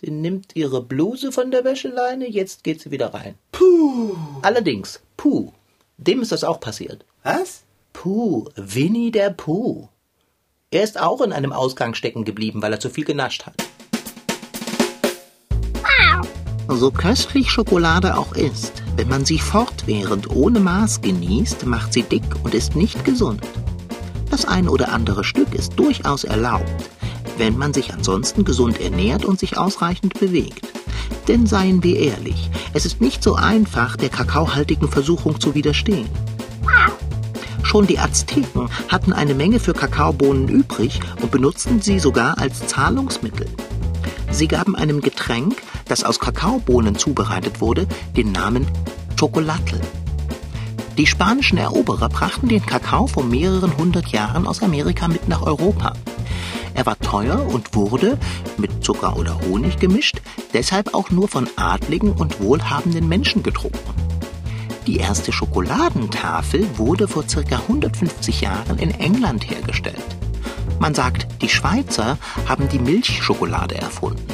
Sie 0.00 0.12
nimmt 0.12 0.54
ihre 0.54 0.80
Bluse 0.80 1.32
von 1.32 1.50
der 1.50 1.64
Wäscheleine, 1.64 2.28
jetzt 2.30 2.62
geht 2.62 2.80
sie 2.80 2.92
wieder 2.92 3.12
rein. 3.14 3.34
Puh. 3.50 4.14
Allerdings, 4.42 5.00
Puh. 5.16 5.50
Dem 5.96 6.22
ist 6.22 6.30
das 6.30 6.44
auch 6.44 6.60
passiert. 6.60 7.04
Was? 7.24 7.64
Puh, 7.92 8.44
Winnie 8.54 9.10
der 9.10 9.30
Puh. 9.30 9.88
Er 10.70 10.84
ist 10.84 11.00
auch 11.00 11.20
in 11.20 11.32
einem 11.32 11.52
Ausgang 11.52 11.94
stecken 11.94 12.24
geblieben, 12.24 12.62
weil 12.62 12.72
er 12.72 12.78
zu 12.78 12.90
viel 12.90 13.04
genascht 13.04 13.44
hat. 13.44 13.56
So 16.68 16.92
köstlich 16.92 17.50
Schokolade 17.50 18.16
auch 18.16 18.36
ist, 18.36 18.84
wenn 18.94 19.08
man 19.08 19.24
sie 19.24 19.40
fortwährend 19.40 20.30
ohne 20.30 20.60
Maß 20.60 21.00
genießt, 21.00 21.66
macht 21.66 21.92
sie 21.92 22.02
dick 22.02 22.44
und 22.44 22.54
ist 22.54 22.76
nicht 22.76 23.04
gesund. 23.04 23.42
Das 24.30 24.44
ein 24.44 24.68
oder 24.68 24.92
andere 24.92 25.24
Stück 25.24 25.54
ist 25.54 25.72
durchaus 25.76 26.22
erlaubt, 26.22 26.88
wenn 27.38 27.56
man 27.56 27.72
sich 27.72 27.92
ansonsten 27.92 28.44
gesund 28.44 28.80
ernährt 28.80 29.24
und 29.24 29.38
sich 29.38 29.56
ausreichend 29.56 30.18
bewegt. 30.18 30.66
Denn 31.26 31.46
seien 31.46 31.82
wir 31.82 31.98
ehrlich, 31.98 32.50
es 32.72 32.84
ist 32.84 33.00
nicht 33.00 33.22
so 33.22 33.34
einfach, 33.34 33.96
der 33.96 34.08
kakaohaltigen 34.08 34.88
Versuchung 34.88 35.40
zu 35.40 35.54
widerstehen. 35.54 36.08
Schon 37.62 37.86
die 37.86 37.98
Azteken 37.98 38.70
hatten 38.88 39.12
eine 39.12 39.34
Menge 39.34 39.60
für 39.60 39.74
Kakaobohnen 39.74 40.48
übrig 40.48 41.00
und 41.20 41.30
benutzten 41.30 41.82
sie 41.82 41.98
sogar 41.98 42.38
als 42.38 42.66
Zahlungsmittel. 42.66 43.46
Sie 44.30 44.48
gaben 44.48 44.74
einem 44.74 45.02
Getränk, 45.02 45.62
das 45.86 46.02
aus 46.02 46.18
Kakaobohnen 46.18 46.96
zubereitet 46.96 47.60
wurde, 47.60 47.86
den 48.16 48.32
Namen 48.32 48.66
Chocolatl. 49.18 49.80
Die 50.96 51.06
spanischen 51.06 51.58
Eroberer 51.58 52.08
brachten 52.08 52.48
den 52.48 52.64
Kakao 52.64 53.06
vor 53.06 53.22
mehreren 53.22 53.76
hundert 53.76 54.08
Jahren 54.08 54.46
aus 54.46 54.62
Amerika 54.62 55.06
mit 55.06 55.28
nach 55.28 55.42
Europa. 55.42 55.92
Er 56.74 56.86
war 56.86 56.98
teuer 56.98 57.46
und 57.46 57.74
wurde, 57.74 58.18
mit 58.56 58.84
Zucker 58.84 59.16
oder 59.16 59.40
Honig 59.40 59.78
gemischt, 59.78 60.20
deshalb 60.52 60.94
auch 60.94 61.10
nur 61.10 61.28
von 61.28 61.48
adligen 61.56 62.12
und 62.12 62.40
wohlhabenden 62.40 63.08
Menschen 63.08 63.42
getrunken. 63.42 63.78
Die 64.86 64.96
erste 64.96 65.32
Schokoladentafel 65.32 66.66
wurde 66.78 67.08
vor 67.08 67.28
circa 67.28 67.56
150 67.56 68.40
Jahren 68.40 68.78
in 68.78 68.90
England 68.90 69.50
hergestellt. 69.50 70.16
Man 70.78 70.94
sagt, 70.94 71.26
die 71.42 71.48
Schweizer 71.48 72.16
haben 72.46 72.68
die 72.68 72.78
Milchschokolade 72.78 73.74
erfunden. 73.74 74.26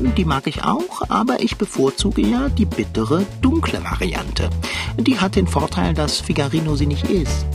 Die 0.00 0.24
mag 0.24 0.46
ich 0.46 0.64
auch, 0.64 1.08
aber 1.08 1.40
ich 1.40 1.56
bevorzuge 1.56 2.22
ja 2.22 2.48
die 2.48 2.64
bittere, 2.64 3.24
dunkle 3.40 3.84
Variante. 3.84 4.50
Die 4.96 5.20
hat 5.20 5.36
den 5.36 5.46
Vorteil, 5.46 5.94
dass 5.94 6.20
Figarino 6.20 6.74
sie 6.74 6.86
nicht 6.86 7.08
isst. 7.08 7.46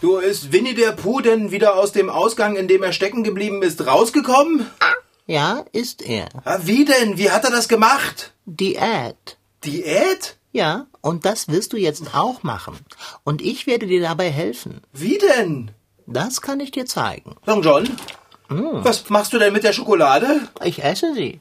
Du, 0.00 0.18
ist 0.18 0.52
Winnie 0.52 0.74
der 0.74 0.92
Pooh 0.92 1.20
denn 1.20 1.50
wieder 1.50 1.74
aus 1.74 1.90
dem 1.90 2.08
Ausgang, 2.08 2.54
in 2.54 2.68
dem 2.68 2.84
er 2.84 2.92
stecken 2.92 3.24
geblieben 3.24 3.62
ist, 3.62 3.84
rausgekommen? 3.84 4.64
Ja, 5.26 5.64
ist 5.72 6.02
er. 6.02 6.28
Ah, 6.44 6.60
wie 6.62 6.84
denn? 6.84 7.18
Wie 7.18 7.32
hat 7.32 7.44
er 7.44 7.50
das 7.50 7.68
gemacht? 7.68 8.32
Diät. 8.46 9.38
Diät? 9.64 10.36
Ja, 10.52 10.86
und 11.00 11.24
das 11.24 11.48
wirst 11.48 11.72
du 11.72 11.76
jetzt 11.76 12.14
auch 12.14 12.44
machen. 12.44 12.78
Und 13.24 13.42
ich 13.42 13.66
werde 13.66 13.88
dir 13.88 14.00
dabei 14.00 14.30
helfen. 14.30 14.82
Wie 14.92 15.18
denn? 15.18 15.72
Das 16.06 16.40
kann 16.42 16.60
ich 16.60 16.70
dir 16.70 16.86
zeigen. 16.86 17.34
Long 17.44 17.62
John, 17.62 17.88
was 18.48 19.10
machst 19.10 19.32
du 19.32 19.38
denn 19.38 19.52
mit 19.52 19.64
der 19.64 19.72
Schokolade? 19.72 20.48
Ich 20.62 20.82
esse 20.82 21.12
sie. 21.12 21.40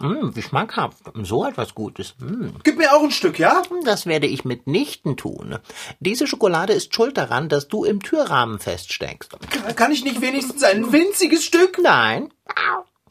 Mm, 0.00 0.34
wie 0.34 0.42
schmackhaft. 0.42 0.98
So 1.22 1.44
etwas 1.44 1.74
Gutes. 1.74 2.14
Mm. 2.18 2.48
Gib 2.62 2.78
mir 2.78 2.94
auch 2.94 3.02
ein 3.02 3.10
Stück, 3.10 3.38
ja? 3.38 3.62
Das 3.84 4.06
werde 4.06 4.26
ich 4.26 4.44
mitnichten 4.44 5.16
tun. 5.16 5.58
Diese 6.00 6.26
Schokolade 6.26 6.72
ist 6.72 6.94
schuld 6.94 7.16
daran, 7.16 7.48
dass 7.48 7.68
du 7.68 7.84
im 7.84 8.02
Türrahmen 8.02 8.58
feststeckst. 8.58 9.36
Kann 9.76 9.92
ich 9.92 10.04
nicht 10.04 10.20
wenigstens 10.20 10.62
ein 10.62 10.92
winziges 10.92 11.44
Stück? 11.44 11.78
Nein. 11.82 12.32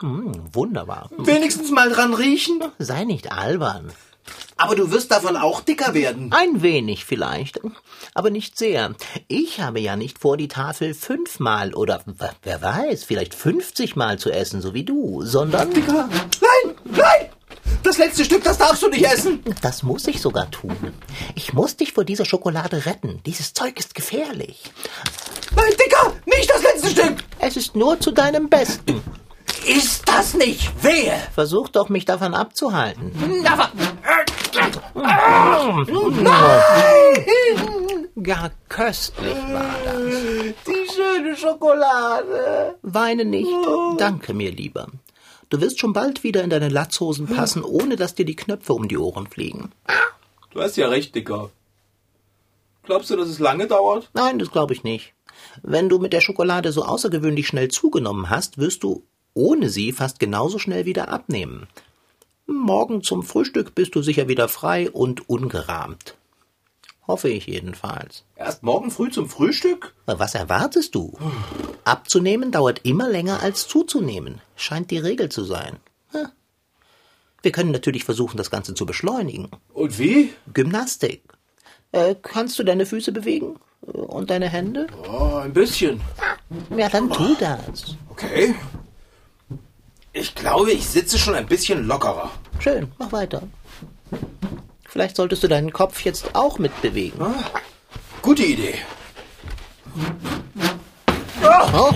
Mm, 0.02 0.32
wunderbar. 0.54 1.10
Wenigstens 1.18 1.72
mal 1.72 1.90
dran 1.90 2.14
riechen? 2.14 2.62
Sei 2.78 3.04
nicht 3.04 3.32
albern. 3.32 3.92
Aber 4.58 4.76
du 4.76 4.92
wirst 4.92 5.12
davon 5.12 5.38
auch 5.38 5.62
dicker 5.62 5.94
werden. 5.94 6.34
Ein 6.34 6.62
wenig 6.62 7.06
vielleicht, 7.06 7.62
aber 8.14 8.30
nicht 8.30 8.58
sehr. 8.58 8.96
Ich 9.28 9.62
habe 9.62 9.80
ja 9.80 9.96
nicht 9.96 10.20
vor, 10.20 10.36
die 10.36 10.48
Tafel 10.48 10.94
fünfmal 10.96 11.74
oder 11.74 12.04
wer 12.44 12.62
weiß, 12.62 13.04
vielleicht 13.04 13.36
fünfzigmal 13.36 14.20
zu 14.20 14.32
essen, 14.32 14.62
so 14.62 14.74
wie 14.74 14.84
du, 14.84 15.22
sondern 15.24 15.72
Dicker. 15.72 16.10
Nein, 16.42 16.76
nein! 16.92 17.30
Das 17.84 17.98
letzte 17.98 18.26
Stück, 18.26 18.44
das 18.44 18.58
darfst 18.58 18.84
du 18.84 18.90
nicht 18.90 19.06
essen. 19.06 19.42
das 19.62 19.82
muss 19.84 20.08
ich 20.08 20.20
sogar 20.22 20.50
tun. 20.52 20.76
Ich 21.36 21.54
muss 21.54 21.78
dich 21.78 21.94
vor 21.94 22.04
dieser 22.04 22.26
Schokolade 22.26 22.86
retten. 22.86 23.22
Dieses 23.26 23.54
Zeug 23.54 23.80
ist 23.80 23.96
gefährlich. 23.96 24.62
Nein, 25.56 25.72
Dicker, 25.80 26.14
nicht 26.26 26.50
das 26.50 26.64
letzte 26.64 26.90
Stück. 26.90 27.18
Es 27.40 27.56
ist 27.56 27.76
nur 27.76 28.00
zu 28.00 28.12
deinem 28.12 28.50
Besten. 28.50 29.02
Ist 29.66 30.08
das 30.08 30.34
nicht 30.34 30.72
wehe? 30.84 31.14
Versuch 31.34 31.70
doch, 31.70 31.90
mich 31.90 32.06
davon 32.06 32.34
abzuhalten. 32.34 33.12
Aber, 33.46 33.72
Gar 38.22 38.52
köstlich 38.70 39.36
war 39.52 39.76
das. 39.86 40.04
die 40.66 40.94
schöne 40.94 41.36
Schokolade. 41.36 42.76
Weine 42.82 43.26
nicht. 43.26 43.50
Danke 43.98 44.34
mir 44.34 44.52
lieber. 44.52 44.88
Du 45.50 45.62
wirst 45.62 45.80
schon 45.80 45.94
bald 45.94 46.24
wieder 46.24 46.44
in 46.44 46.50
deine 46.50 46.70
Latzhosen 46.70 47.28
passen, 47.28 47.64
ohne 47.64 47.96
dass 47.96 48.16
dir 48.16 48.26
die 48.26 48.36
Knöpfe 48.36 48.74
um 48.74 48.88
die 48.88 48.98
Ohren 48.98 49.28
fliegen. 49.28 49.72
Du 50.52 50.62
hast 50.62 50.76
ja 50.76 50.90
recht, 50.90 51.16
Dicker. 51.16 51.52
Glaubst 52.84 53.10
du, 53.10 53.16
dass 53.16 53.30
es 53.30 53.40
lange 53.40 53.68
dauert? 53.68 54.10
Nein, 54.14 54.40
das 54.40 54.52
glaube 54.52 54.74
ich 54.74 54.84
nicht. 54.84 55.14
Wenn 55.62 55.90
du 55.90 56.00
mit 56.00 56.14
der 56.14 56.22
Schokolade 56.22 56.72
so 56.72 56.84
außergewöhnlich 56.84 57.48
schnell 57.48 57.70
zugenommen 57.70 58.30
hast, 58.30 58.58
wirst 58.58 58.84
du 58.84 59.04
ohne 59.34 59.70
sie 59.70 59.92
fast 59.92 60.20
genauso 60.20 60.58
schnell 60.58 60.86
wieder 60.86 61.10
abnehmen. 61.10 61.68
Morgen 62.46 63.04
zum 63.04 63.24
Frühstück 63.24 63.76
bist 63.76 63.96
du 63.96 64.02
sicher 64.02 64.28
wieder 64.28 64.48
frei 64.48 64.90
und 64.90 65.30
ungerahmt. 65.30 66.17
Hoffe 67.08 67.30
ich 67.30 67.48
jedenfalls. 67.48 68.26
Erst 68.36 68.64
morgen 68.64 68.92
früh 68.92 69.10
zum 69.10 69.30
Frühstück? 69.30 69.94
Was 70.06 70.36
erwartest 70.36 70.94
du? 70.94 71.18
Abzunehmen 71.86 72.52
dauert 72.52 72.82
immer 72.84 73.08
länger 73.08 73.42
als 73.42 73.68
zuzunehmen. 73.68 74.42
Scheint 74.58 74.92
die 74.92 74.98
Regel 74.98 75.30
zu 75.30 75.44
sein. 75.44 75.78
Wir 77.44 77.52
können 77.52 77.72
natürlich 77.72 78.04
versuchen, 78.04 78.36
das 78.36 78.52
Ganze 78.52 78.74
zu 78.74 78.86
beschleunigen. 78.86 79.50
Und 79.74 80.00
wie? 80.00 80.34
Gymnastik. 80.54 81.24
Äh, 81.92 82.16
kannst 82.22 82.60
du 82.60 82.64
deine 82.64 82.86
Füße 82.86 83.12
bewegen? 83.12 83.58
Und 83.82 84.32
deine 84.32 84.50
Hände? 84.50 84.88
Oh, 85.10 85.36
ein 85.36 85.54
bisschen. 85.54 86.02
Ja, 86.76 86.90
dann 86.90 87.10
tu 87.10 87.36
das. 87.40 87.96
Okay. 88.10 88.56
Ich 90.12 90.34
glaube, 90.34 90.72
ich 90.72 90.88
sitze 90.88 91.18
schon 91.18 91.36
ein 91.36 91.46
bisschen 91.46 91.86
lockerer. 91.86 92.32
Schön, 92.60 92.92
mach 92.98 93.12
weiter. 93.12 93.44
Vielleicht 94.98 95.16
solltest 95.16 95.44
du 95.44 95.48
deinen 95.48 95.72
Kopf 95.72 96.02
jetzt 96.06 96.34
auch 96.34 96.58
mitbewegen. 96.58 97.24
Gute 98.24 98.44
Idee. 98.44 98.74
Oh. 101.72 101.94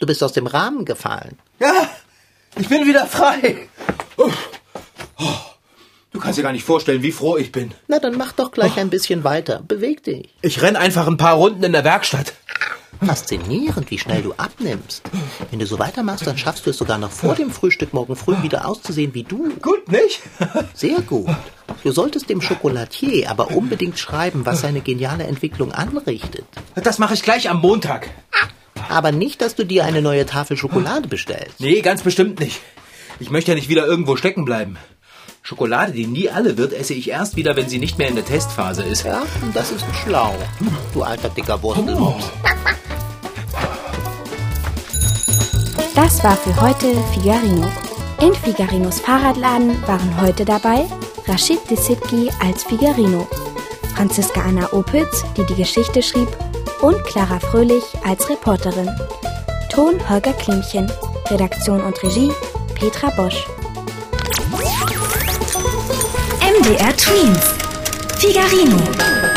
Du 0.00 0.06
bist 0.06 0.24
aus 0.24 0.32
dem 0.32 0.48
Rahmen 0.48 0.84
gefallen. 0.84 1.38
Ja, 1.60 1.88
ich 2.58 2.68
bin 2.68 2.84
wieder 2.84 3.06
frei. 3.06 3.68
Oh. 4.16 4.28
Oh. 5.20 5.24
Du 6.10 6.18
kannst 6.18 6.36
dir 6.36 6.42
gar 6.42 6.50
nicht 6.50 6.64
vorstellen, 6.64 7.04
wie 7.04 7.12
froh 7.12 7.36
ich 7.36 7.52
bin. 7.52 7.72
Na, 7.86 8.00
dann 8.00 8.18
mach 8.18 8.32
doch 8.32 8.50
gleich 8.50 8.76
ein 8.76 8.90
bisschen 8.90 9.22
weiter. 9.22 9.62
Beweg 9.62 10.02
dich. 10.02 10.34
Ich 10.42 10.62
renn 10.62 10.74
einfach 10.74 11.06
ein 11.06 11.16
paar 11.16 11.36
Runden 11.36 11.62
in 11.62 11.70
der 11.70 11.84
Werkstatt. 11.84 12.32
Faszinierend, 13.00 13.90
wie 13.90 13.98
schnell 13.98 14.22
du 14.22 14.32
abnimmst. 14.34 15.02
Wenn 15.50 15.58
du 15.58 15.66
so 15.66 15.78
weitermachst, 15.78 16.26
dann 16.26 16.38
schaffst 16.38 16.66
du 16.66 16.70
es 16.70 16.76
sogar 16.78 16.98
noch 16.98 17.10
vor 17.10 17.34
dem 17.34 17.50
Frühstück 17.50 17.92
morgen 17.92 18.14
früh 18.16 18.40
wieder 18.42 18.66
auszusehen 18.66 19.14
wie 19.14 19.24
du. 19.24 19.50
Gut, 19.60 19.90
nicht? 19.90 20.20
Sehr 20.74 21.00
gut. 21.00 21.28
Du 21.82 21.90
solltest 21.90 22.28
dem 22.30 22.40
Chocolatier 22.40 23.30
aber 23.30 23.50
unbedingt 23.50 23.98
schreiben, 23.98 24.46
was 24.46 24.60
seine 24.60 24.80
geniale 24.80 25.24
Entwicklung 25.24 25.72
anrichtet. 25.72 26.44
Das 26.74 26.98
mache 26.98 27.14
ich 27.14 27.22
gleich 27.22 27.50
am 27.50 27.60
Montag. 27.60 28.10
Aber 28.88 29.10
nicht, 29.10 29.40
dass 29.40 29.54
du 29.54 29.64
dir 29.64 29.84
eine 29.84 30.02
neue 30.02 30.26
Tafel 30.26 30.56
Schokolade 30.56 31.08
bestellst. 31.08 31.60
Nee, 31.60 31.80
ganz 31.80 32.02
bestimmt 32.02 32.40
nicht. 32.40 32.60
Ich 33.18 33.30
möchte 33.30 33.52
ja 33.52 33.54
nicht 33.54 33.68
wieder 33.68 33.86
irgendwo 33.86 34.16
stecken 34.16 34.44
bleiben. 34.44 34.76
Schokolade, 35.44 35.92
die 35.92 36.06
nie 36.06 36.30
alle 36.30 36.56
wird, 36.56 36.72
esse 36.72 36.94
ich 36.94 37.10
erst 37.10 37.34
wieder, 37.34 37.56
wenn 37.56 37.68
sie 37.68 37.78
nicht 37.78 37.98
mehr 37.98 38.08
in 38.08 38.14
der 38.14 38.24
Testphase 38.24 38.84
ist. 38.84 39.04
Ja, 39.04 39.22
das 39.54 39.72
ist 39.72 39.84
schlau. 40.04 40.36
Du 40.94 41.02
alter 41.02 41.30
dicker 41.30 41.60
Wurstelmops. 41.62 42.30
Das 46.02 46.24
war 46.24 46.36
für 46.36 46.60
heute 46.60 46.96
Figarino. 47.14 47.70
In 48.20 48.34
Figarinos 48.34 48.98
Fahrradladen 48.98 49.80
waren 49.86 50.20
heute 50.20 50.44
dabei 50.44 50.84
Rashid 51.28 51.60
Desitki 51.70 52.28
als 52.40 52.64
Figarino, 52.64 53.28
Franziska 53.94 54.42
Anna 54.42 54.68
Opitz, 54.72 55.24
die 55.36 55.46
die 55.46 55.54
Geschichte 55.54 56.02
schrieb, 56.02 56.26
und 56.80 57.00
Clara 57.04 57.38
Fröhlich 57.38 57.84
als 58.04 58.28
Reporterin. 58.28 58.90
Ton 59.70 59.94
Holger 60.10 60.32
Klimchen, 60.32 60.90
Redaktion 61.30 61.80
und 61.80 62.02
Regie 62.02 62.32
Petra 62.74 63.10
Bosch. 63.10 63.46
MDR 66.40 66.96
Twins. 66.96 67.54
Figarino. 68.18 69.31